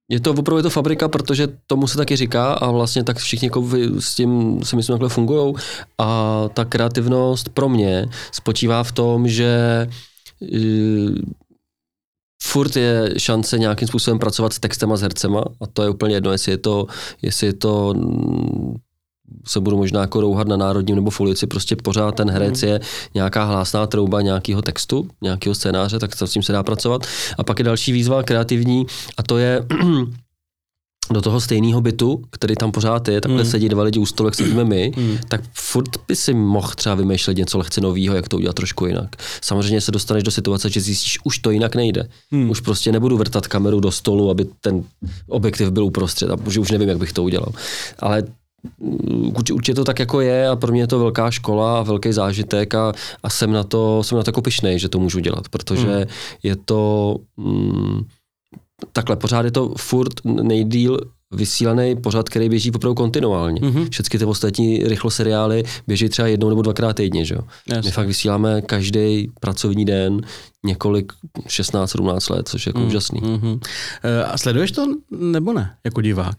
[0.09, 3.47] je to opravdu je to fabrika, protože tomu se taky říká a vlastně tak všichni
[3.47, 5.55] jako s tím si myslím takhle fungují.
[5.99, 9.87] A ta kreativnost pro mě spočívá v tom, že
[10.41, 11.15] uh,
[12.43, 16.15] furt je šance nějakým způsobem pracovat s textem a s hercema a to je úplně
[16.15, 16.87] jedno, jestli je to,
[17.23, 17.95] jestli je to
[19.47, 22.70] se budu možná jako rouhat na národním nebo folici, prostě pořád ten herec mhm.
[22.70, 22.81] je
[23.14, 27.07] nějaká hlásná trouba nějakého textu, nějakého scénáře, tak s tím se dá pracovat.
[27.39, 29.66] A pak je další výzva kreativní a to je
[31.12, 33.51] do toho stejného bytu, který tam pořád je, takhle mm.
[33.51, 35.18] sedí dva lidi u stolu, jak sedíme my, mm.
[35.29, 39.16] tak furt by si mohl třeba vymýšlet něco lehce nového, jak to udělat trošku jinak.
[39.43, 42.09] Samozřejmě se dostaneš do situace, že zjistíš, už to jinak nejde.
[42.31, 42.51] Mm.
[42.51, 44.85] Už prostě nebudu vrtat kameru do stolu, aby ten
[45.29, 47.53] objektiv byl uprostřed a už nevím, jak bych to udělal.
[47.99, 48.22] Ale
[49.53, 52.75] určitě to tak jako je a pro mě je to velká škola a velký zážitek
[52.75, 52.93] a,
[53.23, 56.05] a jsem na to, jsem na to jako pišnej, že to můžu dělat, protože hmm.
[56.43, 58.01] je to mm,
[58.93, 60.99] takhle, pořád je to furt nejdíl
[61.31, 63.61] vysílaný pořad, který běží opravdu kontinuálně.
[63.61, 63.89] Mm-hmm.
[63.91, 67.25] Všechny ty ostatní rychlo seriály běží třeba jednou nebo dvakrát týdně.
[67.25, 67.37] Že?
[67.85, 70.21] My fakt vysíláme každý pracovní den
[70.64, 71.12] několik,
[71.47, 73.21] 16-17 let, což je jako mm, úžasný.
[73.21, 73.61] Mm-hmm.
[74.27, 76.37] A sleduješ to nebo ne, jako divák?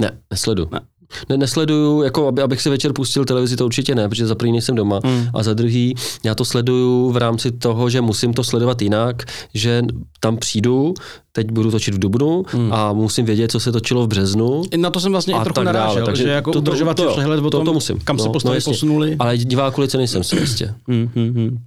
[0.00, 0.68] Ne, nesledu.
[0.72, 0.80] Ne.
[1.28, 4.52] Ne, nesleduju, jako aby, abych si večer pustil televizi, to určitě ne, protože za první
[4.52, 5.00] nejsem doma.
[5.04, 5.26] Mm.
[5.34, 9.22] A za druhý, já to sleduju v rámci toho, že musím to sledovat jinak,
[9.54, 9.82] že
[10.20, 10.94] tam přijdu,
[11.32, 12.72] teď budu točit v Dubnu mm.
[12.72, 14.62] a musím vědět, co se točilo v březnu.
[14.76, 17.38] Na to jsem vlastně a trochu narážel, takže že jako to, udržovat to, to, přehled
[17.38, 17.98] o tom, to, to musím.
[17.98, 19.16] kam no, se postavy no, posunuli.
[19.18, 20.74] Ale diváku lice nejsem si jistě.
[20.86, 21.58] Mm, mm, mm.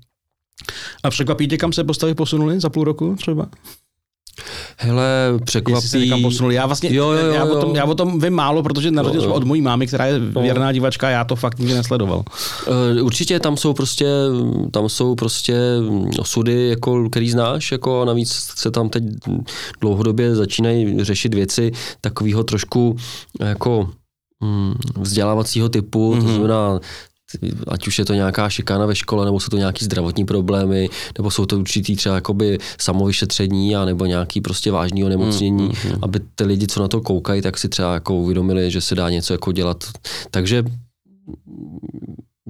[1.03, 3.47] A překvapí tě, kam se postavy posunuli za půl roku třeba?
[4.77, 5.87] Hele, překvapí.
[5.87, 6.51] se někam posunul.
[6.51, 9.01] Já vlastně, jo, jo, jo, já, o tom, já o tom vím málo, protože na
[9.01, 12.23] rozdíl od mojí mámy, která je věrná divačka, já to fakt nikdy nesledoval.
[12.67, 14.05] Uh, určitě tam jsou prostě,
[14.71, 15.57] tam jsou prostě
[16.19, 19.03] osudy, jako, který znáš, jako a navíc se tam teď
[19.81, 21.71] dlouhodobě začínají řešit věci
[22.01, 22.97] takového trošku
[23.39, 23.89] jako
[24.43, 26.19] mm, vzdělávacího typu, mm-hmm.
[26.19, 26.33] to mhm.
[26.33, 26.79] znamená
[27.67, 31.31] ať už je to nějaká šikana ve škole, nebo jsou to nějaký zdravotní problémy, nebo
[31.31, 35.99] jsou to určitý třeba jakoby samovyšetření, a nebo nějaký prostě vážný onemocnění, mm, mm, mm.
[36.01, 39.09] aby ty lidi, co na to koukají, tak si třeba jako uvědomili, že se dá
[39.09, 39.83] něco jako dělat.
[40.31, 40.63] Takže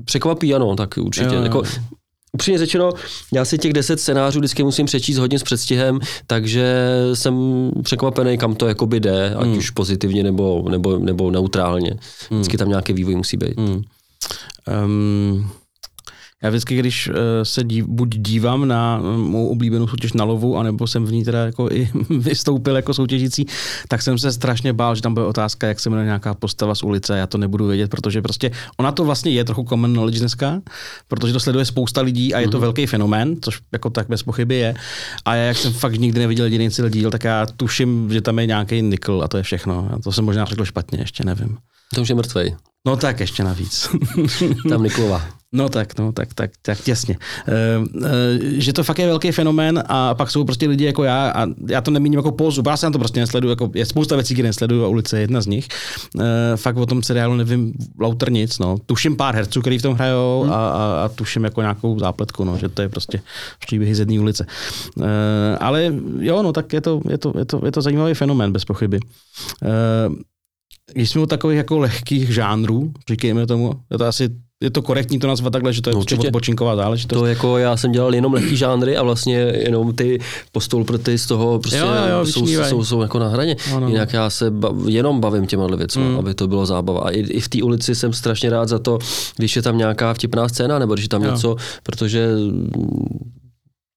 [0.06, 1.36] překvapí, ano, tak určitě.
[1.36, 1.64] Jo, jako,
[2.34, 2.92] Upřímně řečeno,
[3.34, 7.36] já si těch deset scénářů vždycky musím přečíst hodně s předstihem, takže jsem
[7.84, 9.58] překvapený, kam to jakoby jde, ať mm.
[9.58, 11.98] už pozitivně nebo, nebo, nebo neutrálně.
[12.32, 13.58] Vždycky tam nějaký vývoj musí být.
[13.58, 13.82] Mm.
[14.86, 15.50] Um,
[16.44, 20.58] já vždycky, když uh, se dív, buď dívám na uh, mou oblíbenou soutěž na lovu,
[20.58, 23.46] anebo jsem v ní teda jako i vystoupil jako soutěžící,
[23.88, 26.84] tak jsem se strašně bál, že tam bude otázka, jak se jmenuje nějaká postava z
[26.84, 27.18] ulice.
[27.18, 30.62] Já to nebudu vědět, protože prostě ona to vlastně je trochu common knowledge dneska,
[31.08, 32.62] protože to sleduje spousta lidí a je to mm-hmm.
[32.62, 34.76] velký fenomén, což jako tak bez pochyby je.
[35.26, 38.40] A já, jak jsem fakt nikdy neviděl jediný celý díl, tak já tuším, že tam
[38.40, 39.90] je nějaký nikl a to je všechno.
[39.94, 41.58] A to jsem možná řekl špatně, ještě nevím.
[41.96, 42.56] To už je mrtvej.
[42.86, 43.90] No tak ještě navíc.
[44.70, 45.38] Tam Niklova.
[45.54, 47.18] No tak, no tak, tak, tak těsně.
[47.48, 47.54] E,
[48.06, 51.48] e, že to fakt je velký fenomén a pak jsou prostě lidi jako já a
[51.70, 54.34] já to nemíním jako pózu, já se na to prostě nesleduju, jako je spousta věcí,
[54.34, 55.68] které nesleduju a ulice je jedna z nich.
[56.20, 58.78] E, fakt o tom seriálu nevím lauter nic, no.
[58.86, 60.54] Tuším pár herců, který v tom hrajou hmm.
[60.54, 63.22] a, a, a, tuším jako nějakou zápletku, no, že to je prostě
[63.60, 64.46] příběhy z jedné ulice.
[65.04, 68.52] E, ale jo, no tak je to, je to, je to, je to zajímavý fenomén,
[68.52, 69.00] bez pochyby.
[69.64, 70.37] E,
[70.94, 74.30] když jsme u takových jako lehkých žánrů, říkejme tomu, je to asi
[74.64, 77.20] je to korektní to nazvat takhle, že to je no, určitě odpočinková záležitost.
[77.20, 80.20] To jako já jsem dělal jenom lehký žánry a vlastně jenom ty
[80.52, 83.56] postolprty z toho prostě jo, jo, jsou, jsou, jsou, jako na hraně.
[83.72, 83.88] No, no.
[83.88, 86.20] Jinak já se bav, jenom bavím těma věcmi, mm.
[86.20, 87.02] aby to bylo zábava.
[87.02, 89.00] A i, i v té ulici jsem strašně rád za to,
[89.36, 91.32] když je tam nějaká vtipná scéna, nebo když je tam jo.
[91.32, 92.30] něco, protože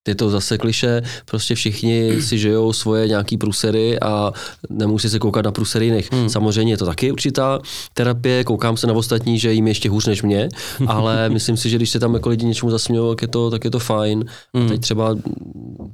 [0.09, 4.32] je to zase kliše, prostě všichni si žijou svoje nějaký průsery a
[4.70, 6.12] nemusí se koukat na průsery jiných.
[6.12, 6.28] Hmm.
[6.28, 7.59] Samozřejmě je to taky určitá
[7.94, 10.48] terapie, koukám se na ostatní, že jim ještě hůř než mě,
[10.86, 13.64] ale myslím si, že když se tam jako lidi něčemu zasmějou, tak je to, tak
[13.64, 14.24] je to fajn.
[14.55, 14.66] Hmm.
[14.66, 15.16] A teď třeba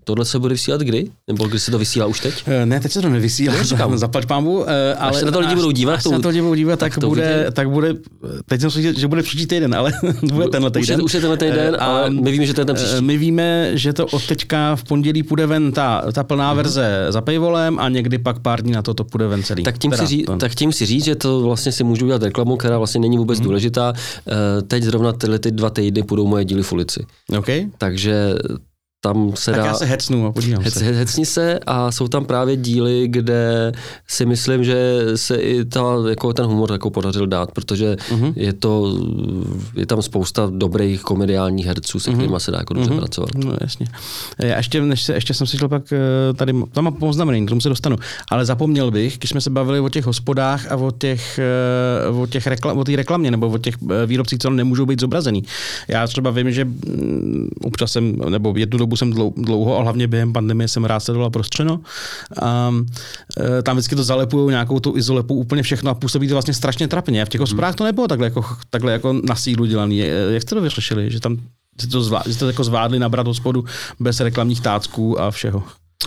[0.04, 1.10] tohle se bude vysílat kdy?
[1.28, 2.42] Nebo kdy se to vysílá už teď?
[2.46, 3.54] Eh, ne, teď se to nevysílá,
[3.88, 6.18] no, zaplať pámu, eh, ale až se na to lidi budou dívat, až se na
[6.18, 7.94] to lidi budou dívat, tak, tak bude, tak bude,
[8.46, 9.92] teď jsem si že bude příští týden, ale
[10.32, 10.82] bude tenhle týden.
[10.82, 13.00] Už je, už je tenhle týden, uh, ale my víme, že to je ten příští.
[13.00, 16.56] My víme, že to od teďka v pondělí půjde ven ta, ta plná mm-hmm.
[16.56, 19.62] verze za paywallem a někdy pak pár dní na to to půjde ven celý.
[19.62, 22.22] Tak tím, teda, si, ří, tak tím si říct, že to vlastně si můžu udělat
[22.22, 23.44] reklamu, která vlastně není vůbec mm-hmm.
[23.44, 23.92] důležitá.
[24.68, 27.06] Teď zrovna tyhle ty dva týdny půjdou moje díly v ulici.
[27.38, 27.66] Okay.
[27.78, 28.34] Takže
[29.06, 29.66] tam se tak dá...
[29.66, 30.84] já se hecnu a podívám hec, se.
[30.84, 33.72] Hecni se a jsou tam právě díly, kde
[34.08, 38.32] si myslím, že se i ta, jako ten humor jako podařil dát, protože uh-huh.
[38.36, 38.98] je to,
[39.74, 42.14] je tam spousta dobrých komediálních herců, se uh-huh.
[42.14, 42.98] kterými se dá jako dobře uh-huh.
[42.98, 43.30] pracovat.
[43.34, 43.86] No jasně.
[44.38, 47.48] Já ještě, než se, ještě jsem si šel pak eh, tady, tam mám poznamený, k
[47.48, 47.96] tomu se dostanu,
[48.30, 52.26] ale zapomněl bych, když jsme se bavili o těch hospodách a o těch, eh, o
[52.26, 53.74] těch reklam, o té reklamě nebo o těch
[54.06, 55.44] výrobcích, co nemůžou být zobrazený.
[55.88, 60.32] Já třeba vím, že mm, občas jsem, nebo jednu dobu jsem dlouho a hlavně během
[60.32, 61.80] pandemie jsem rád sledoval prostřeno.
[62.42, 62.74] A,
[63.58, 66.88] e, tam vždycky to zalepují nějakou tu izolepu úplně všechno a působí to vlastně strašně
[66.88, 67.24] trapně.
[67.24, 69.98] V těch hospodách to nebylo takhle jako, takhle jako na sílu dělaný.
[70.30, 71.36] Jak jste to vyřešili, že tam
[71.82, 73.64] že to, zvládli, že to jako zvládli nabrat hospodu
[74.00, 75.62] bez reklamních tácků a všeho?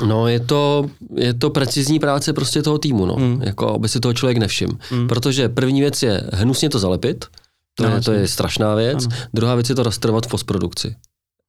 [0.08, 3.16] No, je to, je to precizní práce prostě toho týmu, no.
[3.16, 3.42] Mm.
[3.42, 4.74] Jako, aby si toho člověk nevšiml.
[4.92, 5.08] Mm.
[5.08, 7.26] Protože první věc je hnusně to zalepit,
[7.76, 9.06] to, no, je, to je strašná věc.
[9.06, 9.16] Ano.
[9.34, 10.96] Druhá věc je to rastrovat v postprodukci.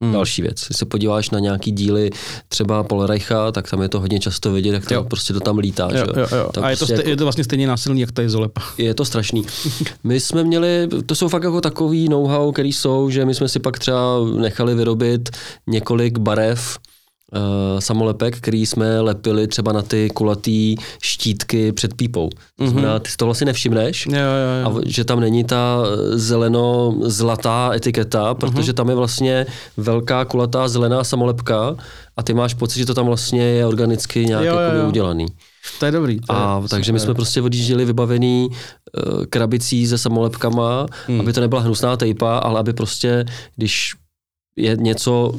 [0.05, 0.13] Hmm.
[0.13, 0.67] Další věc.
[0.67, 2.11] Když se podíváš na nějaký díly
[2.49, 5.05] třeba Polreicha, tak tam je to hodně často vidět, jak to jo.
[5.05, 5.89] prostě to tam lítá.
[5.93, 6.51] Jo, jo, jo.
[6.53, 8.63] Tak a je to, prostě jako, je to vlastně stejně násilný, jak ta izolepa.
[8.79, 9.47] Je to strašný.
[10.05, 13.59] My jsme měli, to jsou fakt jako takový know-how, který jsou, že my jsme si
[13.59, 15.31] pak třeba nechali vyrobit
[15.67, 16.79] několik barev,
[17.79, 22.31] samolepek, který jsme lepili třeba na ty kulatý štítky před pípou.
[22.59, 24.79] To znamená, ty si to vlastně nevšimneš, Jo, jo, jo.
[24.79, 31.77] a že tam není ta zeleno-zlatá etiketa, protože tam je vlastně velká kulatá zelená samolepka
[32.17, 34.89] a ty máš pocit, že to tam vlastně je organicky nějak Jo, jo, jo.
[34.89, 35.27] udělaný.
[35.79, 36.21] To je dobrý.
[36.21, 41.21] To A je takže my jsme prostě odjížděli vybavený uh, krabicí se samolepkama, hmm.
[41.21, 43.25] aby to nebyla hnusná tejpa, ale aby prostě,
[43.57, 43.95] když
[44.57, 45.35] je něco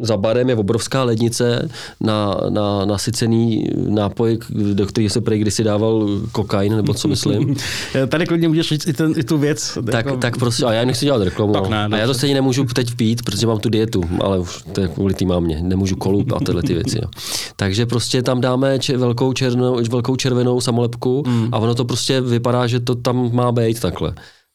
[0.00, 1.68] za barem je obrovská lednice
[2.00, 4.38] na, na nasycený nápoj,
[4.72, 7.56] do kterého se prej kdysi dával kokain, nebo co myslím.
[8.08, 9.78] Tady klidně můžeš říct i, ten, i tu věc.
[9.86, 11.52] tak, jako- tak prostě, a já nechci dělat reklamu.
[11.52, 14.62] Tak ne, a já to stejně nemůžu teď pít, protože mám tu dietu, ale už
[14.72, 15.58] to je kvůli té mámě.
[15.62, 16.98] Nemůžu kolup a tyhle ty věci.
[17.02, 17.08] No.
[17.56, 21.48] Takže prostě tam dáme če- velkou, černou, velkou červenou samolepku Hmm.
[21.52, 24.14] a ono to prostě vypadá, že to tam má být takhle.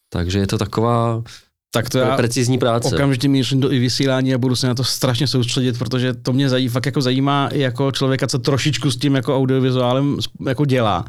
[0.10, 1.24] Takže je to taková
[1.72, 2.96] tak to já precizní práce.
[2.96, 6.50] okamžitě mířím do i vysílání a budu se na to strašně soustředit, protože to mě
[6.50, 11.06] zají, fakt jako zajímá i jako člověka, co trošičku s tím jako audiovizuálem jako dělá,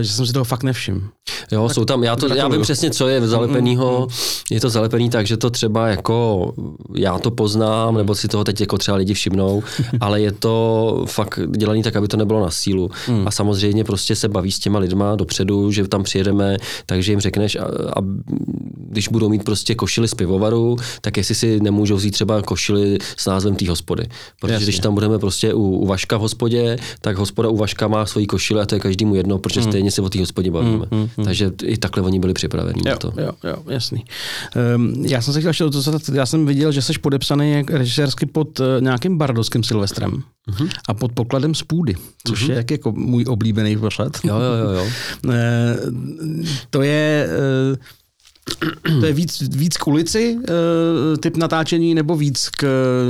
[0.00, 1.00] že jsem si toho fakt nevšiml.
[1.52, 4.08] Jo, jsou tam, já, to, já vím přesně, co je zalepenýho,
[4.50, 6.52] je to zalepený tak, že to třeba jako,
[6.94, 9.62] já to poznám, nebo si toho teď jako třeba lidi všimnou,
[10.00, 12.90] ale je to fakt dělaný tak, aby to nebylo na sílu.
[13.26, 16.56] A samozřejmě prostě se baví s těma lidma dopředu, že tam přijedeme,
[16.86, 17.64] takže jim řekneš, a,
[17.96, 18.00] a
[18.90, 23.26] když budou mít prostě košily z pivovaru, tak jestli si nemůžou vzít třeba košily s
[23.26, 24.08] názvem té hospody.
[24.40, 24.64] Protože Jasně.
[24.64, 28.26] když tam budeme prostě u, u Vaška v hospodě, tak hospoda u Vaška má svoji
[28.26, 30.86] košile a to je každému jedno, protože stejně se o té hospodě bavíme.
[31.24, 33.12] Takže i takhle oni byli připraveni na Jo, to.
[33.16, 34.04] jo, jo, jasný.
[34.76, 38.26] Um, já jsem se chtěl ještě dotazat, já jsem viděl, že jsi podepsaný jak režisérsky
[38.26, 40.68] pod uh, nějakým bardovským Silvestrem uh-huh.
[40.88, 41.94] a pod pokladem z půdy,
[42.26, 42.50] což uh-huh.
[42.50, 44.12] je jak jako můj oblíbený pořad.
[44.24, 44.86] Jo, jo, jo, jo.
[45.32, 45.76] Eh,
[46.70, 47.76] to je eh,
[49.00, 52.62] to je víc, víc k ulici eh, typ natáčení nebo víc k...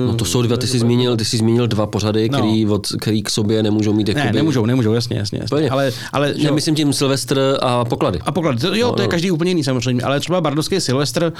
[0.06, 2.38] No to jsou dva, ty jsi zmínil, ty jsi zmínil dva pořady, No.
[2.38, 4.26] který, od, který k sobě nemůžou mít jakoby...
[4.26, 5.38] Ne, nemůžou, nemůžou, jasně, jasně.
[5.42, 5.70] jasně.
[5.70, 8.18] Ale, ale Ne, myslím tím Silvestr a poklady.
[8.22, 11.32] A poklad, to, jo, to je každý úplně jiný samozřejmě, ale třeba Bardovský Silvestr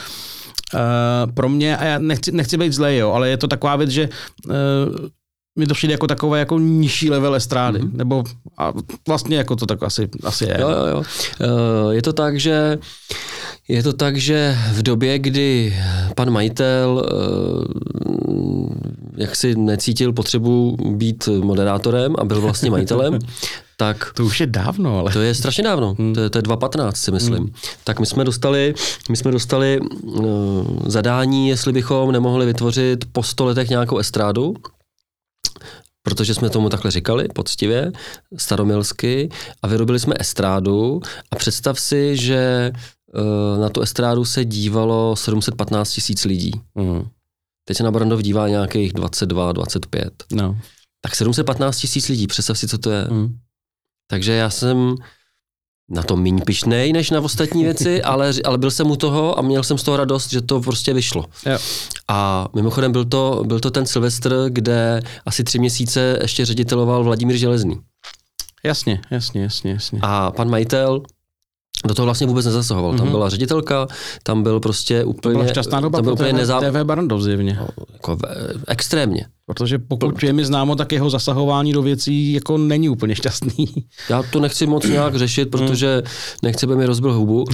[0.75, 0.81] uh,
[1.35, 4.09] pro mě, a já nechci, nechci být zlej, jo, ale je to taková věc, že
[4.47, 4.53] uh,
[5.59, 7.97] mi to přijde jako takové jako nižší level estrády, mm-hmm.
[7.97, 8.25] nebo
[8.59, 8.73] a
[9.09, 10.57] vlastně jako to tak asi, asi je.
[10.61, 11.03] Jo, jo, jo.
[11.41, 12.79] Eh, Je to tak, že
[13.69, 15.77] je to tak, že v době, kdy
[16.15, 18.19] pan majitel eh,
[19.19, 23.19] jak si necítil potřebu být moderátorem a byl vlastně majitelem,
[23.77, 25.13] tak To už je dávno, ale...
[25.13, 26.15] To je strašně dávno, hmm.
[26.15, 27.39] to, je, to je 2015 si myslím.
[27.39, 27.53] Hmm.
[27.85, 28.75] Tak my jsme dostali,
[29.11, 30.27] my jsme dostali uh,
[30.87, 34.55] zadání, jestli bychom nemohli vytvořit po 100 letech nějakou estrádu,
[36.03, 37.93] protože jsme tomu takhle říkali, poctivě,
[38.37, 39.29] staromilsky,
[39.63, 41.01] a vyrobili jsme estrádu
[41.31, 42.73] a představ si, že
[43.61, 46.53] na tu estrádu se dívalo 715 tisíc lidí.
[46.75, 47.09] Mm.
[47.65, 50.13] Teď se na Brandov dívá nějakých 22, 25.
[50.33, 50.59] No.
[51.01, 53.05] Tak 715 tisíc lidí, představ si, co to je.
[53.11, 53.39] Mm.
[54.11, 54.95] Takže já jsem
[55.91, 59.43] na to méně pišnej než na ostatní věci, ale, ale byl jsem u toho a
[59.43, 61.25] měl jsem z toho radost, že to prostě vyšlo.
[61.47, 61.59] Jo.
[62.09, 67.37] A mimochodem byl to, byl to ten Silvestr, kde asi tři měsíce ještě řediteloval Vladimír
[67.37, 67.81] Železný.
[68.65, 69.99] Jasně, jasně, jasně, jasně.
[70.03, 71.03] A pan majitel
[71.85, 72.95] do toho vlastně vůbec nezasahoval.
[72.99, 73.87] Tam byla ředitelka,
[74.23, 76.61] tam byl prostě úplně, Byla šťastná doba tam byl úplně nezá...
[76.61, 77.59] TV Barandov zjevně.
[77.93, 78.29] jako, ve-
[78.69, 79.27] extrémně.
[79.49, 83.67] Protože pokud je mi známo, tak jeho zasahování do věcí jako není úplně šťastný.
[84.11, 86.03] Já to nechci moc nějak řešit, protože
[86.43, 87.45] nechci, aby mi rozbil hubu,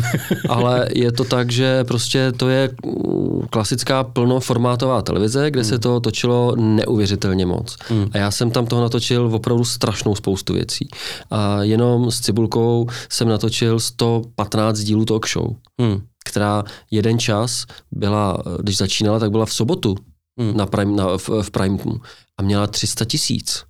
[0.49, 6.01] ale je to tak, že prostě to je mm, klasická plnoformátová televize, kde se to
[6.01, 7.77] točilo neuvěřitelně moc.
[8.13, 10.89] A já jsem tam toho natočil opravdu strašnou spoustu věcí.
[11.31, 15.47] A jenom s Cibulkou jsem natočil 115 dílů talk show,
[15.81, 16.01] Hmm.
[16.25, 19.97] která jeden čas byla, když začínala, tak byla v sobotu
[20.41, 20.57] Hmm.
[20.57, 22.01] na prime, na, v, v prime time
[22.39, 23.65] a měla 300 tisíc.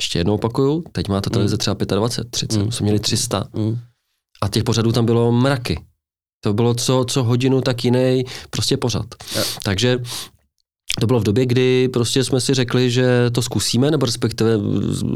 [0.00, 2.72] Ještě jednou opakuju, teď má ta televize třeba 25, 30, Hmm.
[2.72, 3.78] jsme měli 300 Hmm.
[4.42, 5.84] a těch pořadů tam bylo mraky.
[6.44, 9.06] To bylo co, co hodinu, tak jiný prostě pořad.
[9.36, 9.42] Jo.
[9.62, 9.98] Takže
[11.00, 14.58] to bylo v době, kdy prostě jsme si řekli, že to zkusíme, nebo respektive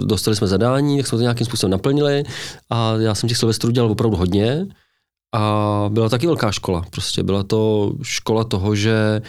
[0.06, 2.22] dostali jsme zadání, tak jsme to nějakým způsobem naplnili
[2.70, 4.66] a já jsem těch Silvestrů dělal opravdu hodně
[5.34, 6.84] a byla taky velká škola.
[6.90, 9.22] Prostě byla to škola toho, že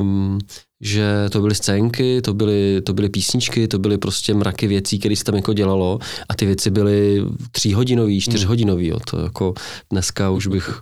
[0.00, 0.38] um,
[0.80, 5.16] že to byly scénky, to byly, to byly písničky, to byly prostě mraky věcí, které
[5.16, 5.98] se tam jako dělalo
[6.28, 8.98] a ty věci byly tříhodinový, čtyřhodinový, jo.
[9.10, 9.54] to jako
[9.90, 10.80] dneska už bych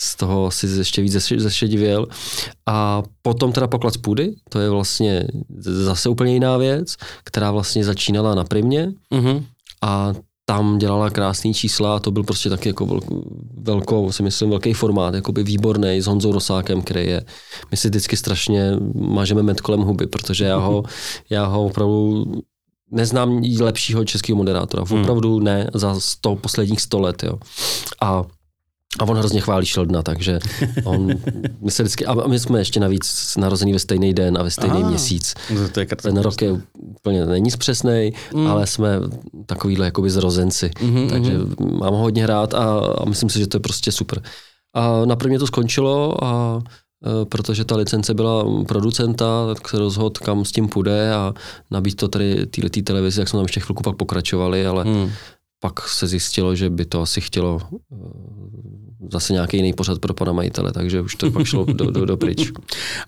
[0.00, 2.06] z toho si ještě víc zeše- zešedivěl.
[2.66, 5.26] A potom teda poklad z půdy, to je vlastně
[5.58, 9.44] zase úplně jiná věc, která vlastně začínala na primě Mhm.
[9.82, 10.12] a
[10.44, 13.00] tam dělala krásný čísla a to byl prostě taky jako
[13.58, 17.24] velkou, si myslím, velký formát, jako by výborný s Honzou Rosákem, který je,
[17.70, 20.82] my si vždycky strašně mažeme med kolem huby, protože já ho,
[21.30, 22.24] já ho opravdu
[22.90, 27.38] neznám lepšího českého moderátora, opravdu ne za sto, posledních sto let, jo.
[28.00, 28.24] A
[28.98, 30.38] a on hrozně chválí Sheldona, takže
[30.84, 31.08] on,
[31.60, 34.80] my se vždycky, a my jsme ještě navíc narozený ve stejný den a ve stejný
[34.80, 35.34] Aha, měsíc.
[35.72, 38.46] To je Ten rok je úplně není přesný, mm.
[38.46, 39.00] ale jsme
[39.46, 41.78] takovýhle jakoby zrozenci, mm-hmm, takže mm-hmm.
[41.78, 44.22] mám ho hodně rád a, a myslím si, že to je prostě super.
[44.74, 46.62] A na prvně to skončilo a
[47.06, 51.34] e, protože ta licence byla producenta, tak se rozhodl, kam s tím půjde a
[51.70, 55.10] nabít to tady této televizi, jak jsme tam ještě chvilku pak pokračovali, ale mm.
[55.60, 60.32] pak se zjistilo, že by to asi chtělo e, zase nějaký jiný pořad pro pana
[60.32, 62.52] majitele, takže už to pak šlo do, do, do pryč.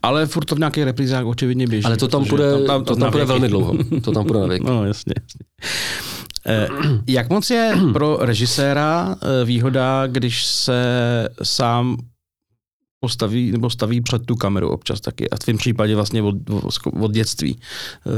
[0.02, 1.84] Ale furt to v nějakých reprízách očividně běží.
[1.84, 3.74] Ale to tam půjde, tam, tam, to tam půjde velmi dlouho.
[4.02, 4.62] To tam půjde na věk.
[4.74, 5.70] No, jasně, jasně.
[6.46, 6.68] Eh,
[7.06, 10.74] jak moc je pro režiséra eh, výhoda, když se
[11.42, 11.96] sám
[13.04, 15.30] postaví nebo staví před tu kameru občas taky.
[15.30, 16.34] A v tvém případě vlastně od,
[17.00, 17.58] od dětství.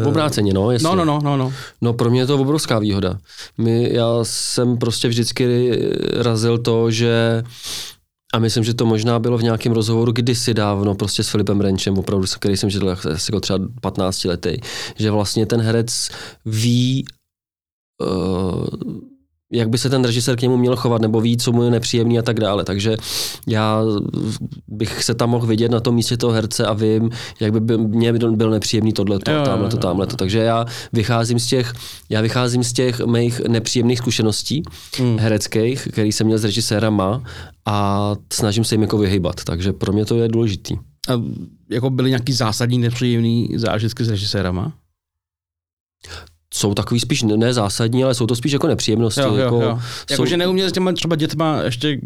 [0.04, 0.88] V obráceně, no, jasně.
[0.88, 1.52] No, no, no, no, no.
[1.82, 3.18] No pro mě je to obrovská výhoda.
[3.58, 5.70] My, já jsem prostě vždycky
[6.22, 7.42] razil to, že
[8.34, 11.98] a myslím, že to možná bylo v nějakém rozhovoru kdysi dávno, prostě s Filipem Renčem,
[11.98, 14.56] opravdu, který jsem četl asi jako třeba 15 letý,
[14.96, 16.08] že vlastně ten herec
[16.44, 17.04] ví,
[18.02, 18.66] uh,
[19.52, 22.18] jak by se ten režisér k němu měl chovat, nebo ví, co mu je nepříjemný
[22.18, 22.64] a tak dále.
[22.64, 22.96] Takže
[23.46, 23.82] já
[24.68, 28.12] bych se tam mohl vidět na tom místě toho herce a vím, jak by mě
[28.12, 30.16] byl nepříjemný tohle, tamhle to, tamhle to.
[30.16, 31.72] Takže já vycházím z těch,
[32.08, 34.62] já vycházím z těch mých nepříjemných zkušeností
[34.98, 35.18] hmm.
[35.18, 37.22] hereckých, který jsem měl s režisérama
[37.66, 39.44] a snažím se jim jako vyhybat.
[39.44, 40.76] Takže pro mě to je důležitý.
[41.08, 41.22] A
[41.70, 44.72] jako byly nějaký zásadní nepříjemný zážitky s režisérama?
[46.56, 49.20] Jsou takový spíš ne zásadní, ale jsou to spíš jako nepříjemnosti.
[49.20, 49.78] Jo, jo, jako, jo.
[50.10, 51.98] Jako, že neuměli s těma třeba dětma ještě,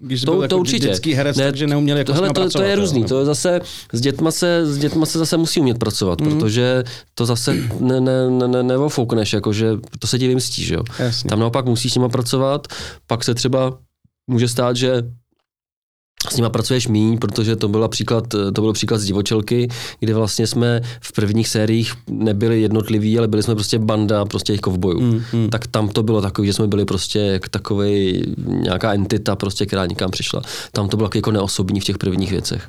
[0.00, 0.86] když to, byl to jako určitě.
[0.86, 3.08] dětský herec, ne, takže neuměli jako tohle, to, to je různý, jo.
[3.08, 3.60] to je zase,
[3.92, 6.28] s dětma se, s dětma se zase musí umět pracovat, mm.
[6.30, 6.84] protože
[7.14, 10.82] to zase ne, ne, ne, ne, neofoukneš, jakože to se ti vymstí, že jo.
[10.98, 11.28] Jasně.
[11.28, 12.66] Tam naopak musíš s nima pracovat,
[13.06, 13.78] pak se třeba
[14.30, 15.02] může stát, že
[16.30, 19.68] s nima pracuješ míň, protože to byl příklad, to byl příklad z divočelky,
[20.00, 24.60] kde vlastně jsme v prvních sériích nebyli jednotliví, ale byli jsme prostě banda prostě těch
[24.60, 25.00] kovbojů.
[25.00, 25.50] Mm, mm.
[25.50, 29.86] Tak tam to bylo takový, že jsme byli prostě jak takový nějaká entita, prostě, která
[29.86, 30.42] někam přišla.
[30.72, 32.68] Tam to bylo jako neosobní v těch prvních věcech.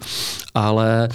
[0.54, 1.10] Ale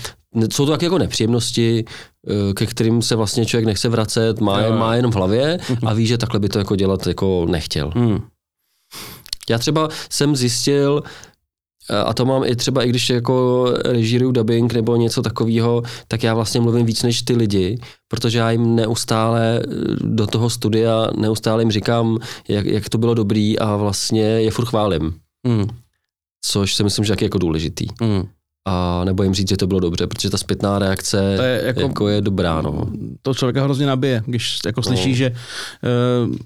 [0.52, 1.84] jsou to taky jako nepříjemnosti,
[2.28, 5.94] eh, ke kterým se vlastně člověk nechce vracet, má, je, má jenom v hlavě a
[5.94, 7.92] ví, že takhle by to jako dělat jako nechtěl.
[7.94, 8.20] Mm.
[9.50, 11.02] Já třeba jsem zjistil,
[12.04, 16.34] a to mám i třeba, i když jako režíruju dubbing nebo něco takového, tak já
[16.34, 17.78] vlastně mluvím víc než ty lidi,
[18.08, 19.66] protože já jim neustále eh,
[20.00, 22.18] do toho studia, neustále jim říkám,
[22.48, 25.14] jak, jak to bylo dobrý a vlastně je furt chválím.
[25.46, 25.66] Mm.
[26.44, 27.86] Což si myslím, že je jako důležitý.
[28.00, 28.22] Mm.
[28.68, 31.80] A nebo jim říct, že to bylo dobře, protože ta zpětná reakce to je, jako,
[31.80, 32.62] jako je dobrá.
[32.62, 32.86] No.
[33.22, 35.14] To člověka hrozně nabije, když jako slyší, no.
[35.14, 36.36] že uh,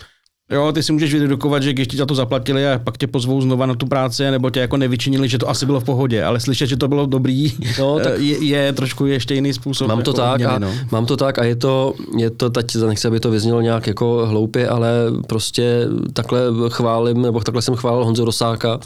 [0.55, 3.41] Jo, ty si můžeš vydedukovat, že když ti za to zaplatili a pak tě pozvou
[3.41, 6.41] znova na tu práci, nebo tě jako nevyčinili, že to asi bylo v pohodě, ale
[6.41, 9.89] slyšet, že to bylo dobrý, no, tak je, je, trošku ještě jiný způsob.
[9.89, 10.73] Mám to jako tak, odměny, no.
[10.93, 14.27] mám to tak a je to, je to teď, nechci, aby to vyznělo nějak jako
[14.27, 14.91] hloupě, ale
[15.27, 18.81] prostě takhle chválím, nebo takhle jsem chválil Honzu Rosáka,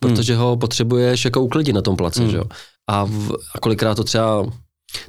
[0.00, 0.42] protože hmm.
[0.42, 2.30] ho potřebuješ jako uklidit na tom place, hmm.
[2.30, 2.44] že jo.
[2.90, 4.46] A, v, a kolikrát to třeba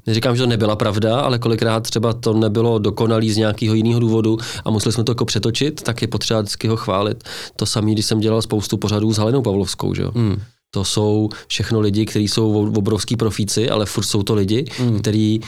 [0.08, 4.38] Neříkám, že to nebyla pravda, ale kolikrát třeba to nebylo dokonalý z nějakého jiného důvodu
[4.66, 7.24] a museli jsme to jako přetočit, tak je potřeba vždycky ho chválit.
[7.56, 10.12] To samé, když jsem dělal spoustu pořadů s Halenou Pavlovskou, že jo.
[10.14, 10.42] Mm.
[10.74, 15.00] To jsou všechno lidi, kteří jsou obrovský profíci, ale furt jsou to lidi, mm.
[15.00, 15.42] kteří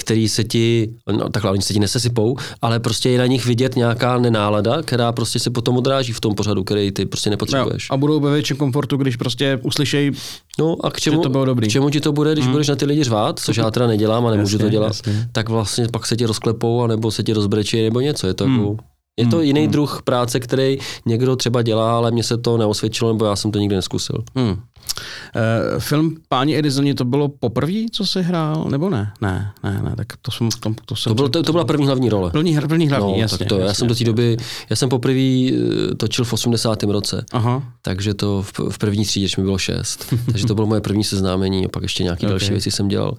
[0.00, 3.76] který se ti, no takhle oni se ti nesesypou, ale prostě je na nich vidět
[3.76, 7.90] nějaká nenálada, která prostě se potom odráží v tom pořadu, který ty prostě nepotřebuješ.
[7.90, 10.12] No, a budou ve větším komfortu, když prostě uslyšej,
[10.58, 11.68] no a k čemu, že to bylo dobrý.
[11.68, 12.52] K čemu ti to bude, když hmm.
[12.52, 15.28] budeš na ty lidi řvát, což já teda nedělám a nemůžu jasně, to dělat, jasně.
[15.32, 18.26] tak vlastně pak se ti rozklepou, anebo se ti rozbrečí, nebo něco.
[18.26, 18.58] Je to hmm.
[18.58, 18.76] jako,
[19.16, 19.44] je to hmm.
[19.44, 19.70] jiný hmm.
[19.70, 23.58] druh práce, který někdo třeba dělá, ale mně se to neosvědčilo, nebo já jsem to
[23.58, 24.24] nikdy neskusil.
[24.36, 24.56] Hmm.
[24.94, 29.12] Uh, film Páni Edisoni to bylo poprvé, co jsi hrál, nebo ne?
[29.20, 30.48] Ne, ne, ne, tak to jsem...
[30.60, 32.30] To, to, jsem to, bylo, to, to byla první hlavní role.
[32.30, 34.36] První, první hlavní, no, jasně, tak to, jasně, já jsem do té doby,
[34.70, 36.82] já jsem poprvé eh, točil v 80.
[36.82, 37.62] roce, Aha.
[37.82, 41.66] takže to v, v první třídě mi bylo šest, takže to bylo moje první seznámení
[41.66, 42.30] a pak ještě nějaké okay.
[42.30, 43.14] další věci jsem dělal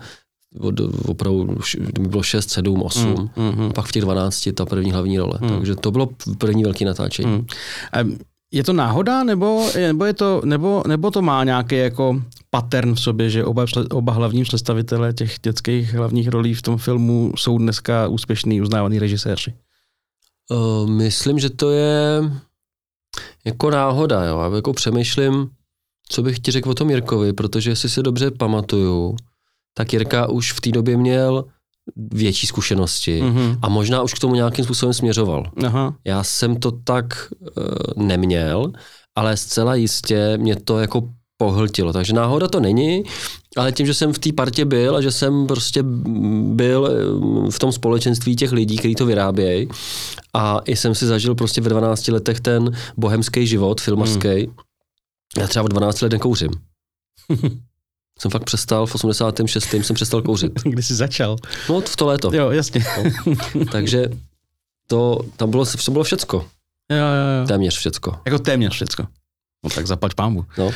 [0.60, 1.58] od, opravdu
[2.00, 3.72] mi bylo 6, 7, 8, mm, mm, mm.
[3.72, 5.40] pak v těch 12 ta první hlavní role.
[5.42, 5.50] Mm.
[5.50, 7.32] Takže to bylo první velký natáčení.
[7.32, 7.46] Mm.
[8.52, 13.00] Je to náhoda, nebo, nebo, je to, nebo, nebo to má nějaký jako pattern v
[13.00, 18.08] sobě, že oba, oba hlavní představitelé těch dětských hlavních rolí v tom filmu jsou dneska
[18.08, 19.54] úspěšní, uznávaný režiséři?
[20.52, 22.22] Uh, myslím, že to je
[23.46, 24.40] jako náhoda, jo.
[24.40, 25.50] Já jako přemýšlím,
[26.10, 29.16] co bych ti řekl o tom Jirkovi, protože jestli si dobře pamatuju,
[29.74, 31.46] tak Jirka už v té době měl
[31.96, 33.60] větší zkušenosti mm-hmm.
[33.62, 35.52] a možná už k tomu nějakým způsobem směřoval.
[35.66, 35.96] Aha.
[36.06, 38.72] Já jsem to tak uh, neměl,
[39.16, 41.94] ale zcela jistě mě to jako pohltilo.
[41.94, 43.04] Takže náhoda to není,
[43.58, 45.84] ale tím, že jsem v té partě byl a že jsem prostě
[46.54, 46.90] byl
[47.50, 49.68] v tom společenství těch lidí, kteří to vyrábějí
[50.34, 54.46] a i jsem si zažil prostě ve 12 letech ten bohemský život, filmařský.
[54.46, 54.56] Hmm.
[55.38, 56.52] Já třeba v 12 letech kouřím.
[58.22, 59.74] jsem fakt přestal, v 86.
[59.74, 60.52] jsem přestal kouřit.
[60.64, 61.36] Kdy jsi začal?
[61.70, 62.32] No, v to léto.
[62.34, 62.86] Jo, jasně.
[63.26, 63.66] No.
[63.72, 64.06] Takže
[64.88, 66.46] to, tam bylo, to bylo všecko.
[66.92, 67.48] Jo, jo, jo.
[67.48, 68.16] Téměř všecko.
[68.26, 69.08] Jako téměř všecko.
[69.64, 70.46] No tak zaplať pámu.
[70.58, 70.72] No.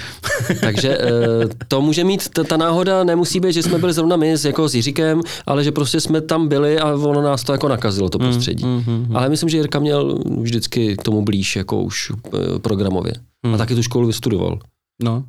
[0.62, 4.36] Takže eh, to může mít, ta, ta náhoda nemusí být, že jsme byli zrovna my
[4.46, 8.10] jako s Jiříkem, ale že prostě jsme tam byli a ono nás to jako nakazilo,
[8.10, 8.66] to mm, prostředí.
[8.66, 9.16] Mm, mm, mm.
[9.18, 13.14] Ale myslím, že Jirka měl vždycky tomu blíž, jako už eh, programově.
[13.44, 13.54] Mm.
[13.54, 14.60] A taky tu školu vystudoval.
[15.04, 15.24] No.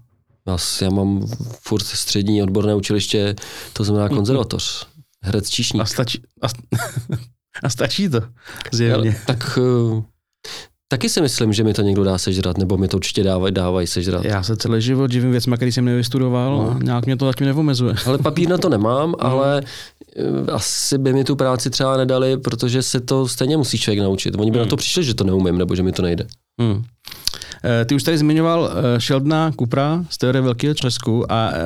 [0.47, 1.28] Já, já mám
[1.62, 3.34] furt střední odborné učiliště,
[3.72, 4.86] to znamená konzervatoř.
[5.22, 5.82] Herec číšník.
[5.82, 6.47] A stačí, a,
[7.62, 8.20] a stačí to,
[8.72, 9.16] zjevně.
[9.26, 10.03] Tak eh,
[10.88, 13.86] Taky si myslím, že mi to někdo dá sežrat, nebo mi to určitě dávají, dávají
[13.86, 14.24] sežrat.
[14.24, 16.70] Já se celý život živím věcmi, který jsem nevystudoval no.
[16.70, 17.94] a nějak mě to zatím neomezuje.
[18.07, 19.24] Ale papír na to nemám, no.
[19.24, 19.62] ale
[20.16, 24.34] eh, asi by mi tu práci třeba nedali, protože se to stejně musí člověk naučit.
[24.38, 24.66] Oni by hmm.
[24.66, 26.26] na to přišli, že to neumím, nebo že mi to nejde.
[26.61, 26.84] Hmm.
[27.64, 31.62] Eh, ty už tady zmiňoval eh, Sheldona Kupra z teorie Velkého třesku a eh,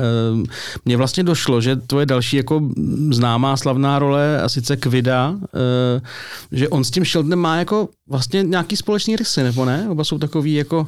[0.85, 2.63] mně vlastně došlo, že tvoje další jako
[3.11, 5.35] známá slavná role, a sice Kvida,
[6.53, 9.87] že on s tím Sheldonem má jako vlastně nějaký společný rysy, nebo ne?
[9.91, 10.87] Oba jsou takový jako...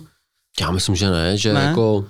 [0.61, 1.61] Já myslím, že ne, že ne?
[1.61, 2.05] jako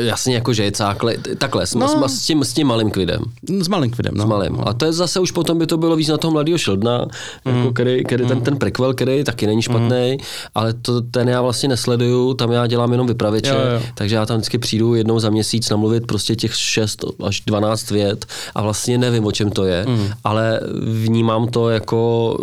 [0.00, 2.08] Jasně, jako že je cákle, takhle, s, no.
[2.08, 3.22] s, tím, s tím malým kvidem.
[3.48, 4.24] S malým kvidem, no.
[4.24, 4.58] S malým.
[4.66, 7.06] A to je zase už potom by to bylo víc na toho mladého Sheldona,
[7.44, 7.56] mm.
[7.56, 8.28] jako který, který mm.
[8.28, 10.26] ten, ten prequel, který taky není špatný, mm.
[10.54, 13.82] ale to, ten já vlastně nesleduju, tam já dělám jenom vypravěče, jo, jo.
[13.94, 18.26] takže já tam vždycky přijdu jednou za měsíc namluvit prostě těch 6 až 12 vět
[18.54, 20.08] a vlastně nevím, o čem to je, mm.
[20.24, 20.60] ale
[21.02, 22.36] vnímám to jako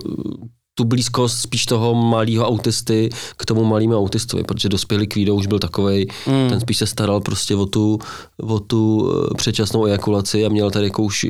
[0.75, 5.59] tu blízkost spíš toho malého autisty k tomu malému autistovi, protože dospělý kvído už byl
[5.59, 6.49] takový, mm.
[6.49, 7.99] ten spíš se staral prostě o tu,
[8.41, 11.25] o tu eh, předčasnou ejakulaci a měl tady jako už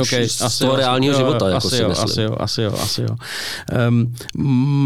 [0.00, 2.74] Okay, z asi toho jo, reálního jo, života, jako asi, jo, asi jo, asi jo,
[2.82, 3.08] asi jo.
[3.88, 4.14] Um,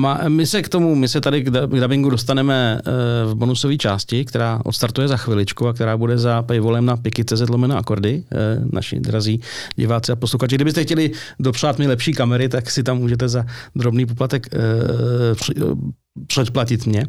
[0.01, 4.25] ma, my se k tomu, my se tady k, dubbingu dostaneme uh, v bonusové části,
[4.25, 9.01] která odstartuje za chviličku a která bude za paywallem na piky.cz lomeno akordy, uh, naši
[9.01, 9.41] drazí
[9.77, 10.55] diváci a posluchači.
[10.55, 13.45] Kdybyste chtěli dopřát mi lepší kamery, tak si tam můžete za
[13.75, 15.91] drobný poplatek uh,
[16.27, 17.07] předplatit mě.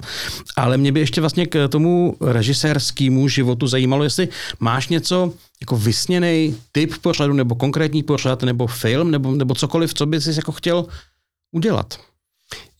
[0.56, 4.30] Ale mě by ještě vlastně k tomu režisérskému životu zajímalo, jestli
[4.60, 10.06] máš něco jako vysněný typ pořadu, nebo konkrétní pořad, nebo film, nebo, nebo cokoliv, co
[10.06, 10.86] bys jako chtěl
[11.52, 12.00] udělat.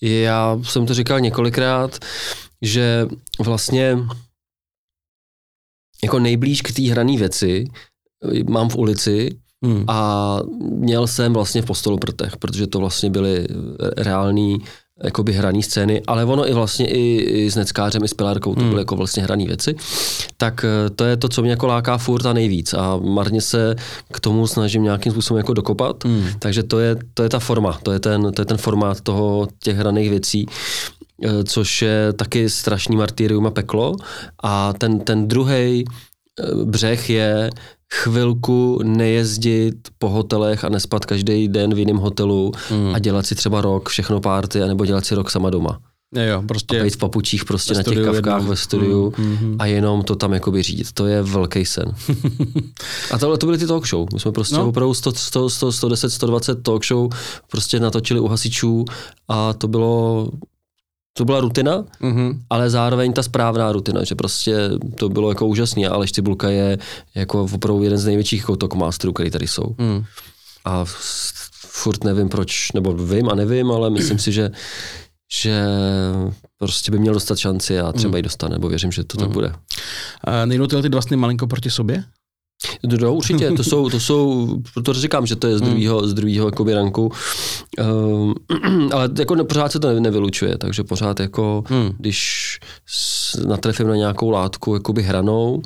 [0.02, 2.00] Já jsem to říkal několikrát,
[2.62, 3.08] že
[3.40, 3.98] vlastně
[6.04, 7.68] jako nejblíž k té hrané věci
[8.50, 9.86] mám v ulici hmm.
[9.88, 13.48] a měl jsem vlastně v postolu prtech, protože to vlastně byly
[13.98, 14.60] reální
[15.04, 18.62] jakoby hraný scény, ale ono i vlastně i, i s Neckářem, i s Pilárkou, to
[18.62, 18.70] hmm.
[18.70, 19.76] byly jako vlastně hrané věci,
[20.38, 22.74] tak eh, to je to, co mě jako láká furt a nejvíc.
[22.74, 23.76] A marně se
[24.12, 26.26] k tomu snažím nějakým způsobem jako dokopat, hmm.
[26.40, 29.48] takže to je, to je ta forma, to je ten, to je ten formát toho
[29.64, 30.46] těch hraných věcí,
[31.24, 33.96] eh, což je taky strašný martyrium a peklo.
[34.44, 37.50] A ten, ten druhý eh, břeh je
[37.94, 42.96] chvilku nejezdit po hotelech a nespat každý den v jiném hotelu mm.
[42.96, 45.80] a dělat si třeba rok všechno párty, anebo dělat si rok sama doma.
[46.16, 48.50] Je jo, prostě a být v papučích prostě na těch kavkách jednou.
[48.50, 50.92] ve studiu mm, mm, a jenom to tam jakoby řídit.
[50.92, 51.96] To je velký sen.
[53.12, 54.08] a tohle to byly ty talk show.
[54.14, 54.68] My jsme prostě no.
[54.68, 57.10] opravdu 100, 100, 100, 110, 120 talk show
[57.52, 58.86] prostě natočili u hasičů
[59.28, 60.28] a to bylo
[61.20, 62.40] to byla rutina, mm-hmm.
[62.50, 65.88] ale zároveň ta správná rutina, že prostě to bylo jako úžasný.
[65.88, 66.78] Ale Cibulka je
[67.16, 69.76] jako opravdu jeden z největších jako talkmasterů, který tady jsou.
[69.78, 70.04] Mm.
[70.66, 70.86] A
[71.66, 74.52] furt nevím proč, nebo vím a nevím, ale myslím si, že
[75.32, 75.64] že
[76.58, 78.16] prostě by měl dostat šanci a třeba mm.
[78.16, 79.24] ji dostane, nebo věřím, že to mm.
[79.24, 79.54] tak bude.
[80.24, 82.04] A nejdou ty dva sny malinko proti sobě?
[83.02, 85.70] No, určitě, to jsou, to jsou, proto říkám, že to je z hmm.
[85.70, 87.12] druhého, z druhého jakoby ranku,
[87.80, 88.34] um,
[88.94, 91.92] ale jako pořád se to nevylučuje, takže pořád jako, hmm.
[91.98, 92.60] když
[93.48, 95.62] natrefím na nějakou látku jakoby hranou,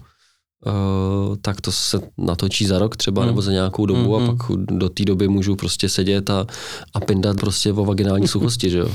[0.65, 3.27] Uh, tak to se natočí za rok třeba, hmm.
[3.27, 4.13] nebo za nějakou dobu hmm.
[4.13, 4.37] a hmm.
[4.37, 6.45] pak do té doby můžu prostě sedět a,
[6.93, 8.91] a pindat prostě o vaginální suchosti, že jo.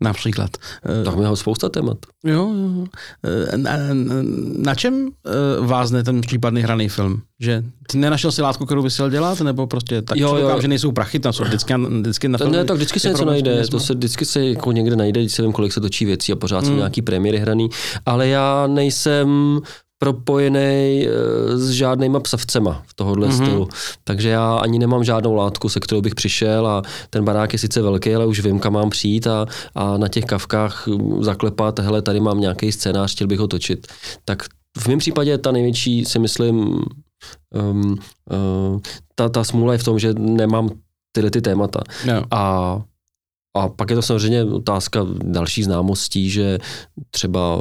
[0.00, 0.50] Například.
[1.04, 1.98] Tak máme spousta témat.
[2.24, 2.86] Jo, jo.
[3.56, 3.72] Na,
[4.58, 5.08] na čem
[5.60, 7.22] vázne ten případný hraný film?
[7.40, 10.60] Že ty nenašel si látku, kterou by si dělat, nebo prostě tak jo, jo.
[10.60, 13.80] že nejsou prachy, tam jsou vždycky, vždycky na Ne, tak vždycky se něco najde, to
[13.80, 16.58] se vždycky se jako někde najde, když se vím, kolik se točí věcí a pořád
[16.58, 16.66] hmm.
[16.66, 17.68] jsou nějaký premiéry hraný,
[18.06, 19.60] ale já nejsem
[19.98, 23.44] propojený eh, s žádnýma psavcema v tohohle mm-hmm.
[23.44, 23.68] stylu.
[24.04, 27.82] Takže já ani nemám žádnou látku, se kterou bych přišel a ten barák je sice
[27.82, 30.88] velký, ale už vím, kam mám přijít a, a na těch kavkách
[31.20, 33.86] zaklepat, hele, tady mám nějaký scénář, chtěl bych ho točit.
[34.24, 34.42] Tak
[34.78, 36.58] v mém případě ta největší, si myslím,
[37.54, 37.98] um,
[38.32, 38.80] uh,
[39.14, 40.70] ta, ta smůla je v tom, že nemám
[41.12, 41.80] tyhle ty témata.
[42.06, 42.22] No.
[42.30, 42.82] A
[43.56, 46.58] a pak je to samozřejmě otázka další známostí, že
[47.10, 47.60] třeba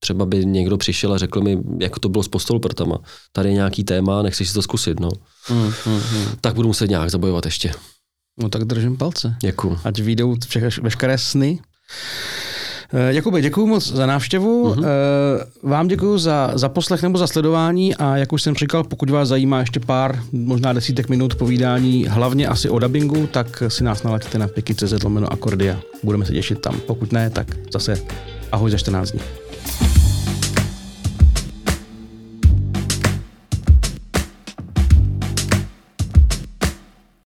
[0.00, 2.98] třeba by někdo přišel a řekl mi, jak to bylo s postolprtama.
[3.32, 5.08] Tady je nějaký téma, nechceš si to zkusit, no.
[5.50, 6.26] Mm, mm, mm.
[6.40, 7.72] Tak budu muset nějak zabojovat ještě.
[8.38, 9.36] No tak držím palce.
[9.40, 9.78] Děkuju.
[9.84, 10.36] Ať vyjdou
[10.82, 11.58] veškeré sny.
[12.92, 14.70] Eh, Jakube, děkuji moc za návštěvu.
[14.70, 14.84] Uh-huh.
[15.62, 19.28] Vám děkuji za, za poslech nebo za sledování a jak už jsem říkal, pokud vás
[19.28, 24.38] zajímá ještě pár, možná desítek minut povídání, hlavně asi o dubbingu, tak si nás nalaďte
[24.38, 25.80] na piky.cz lomeno akordia.
[26.02, 26.80] Budeme se těšit tam.
[26.86, 28.02] Pokud ne, tak zase
[28.52, 29.20] ahoj za 14 dní.
[29.66, 29.99] it.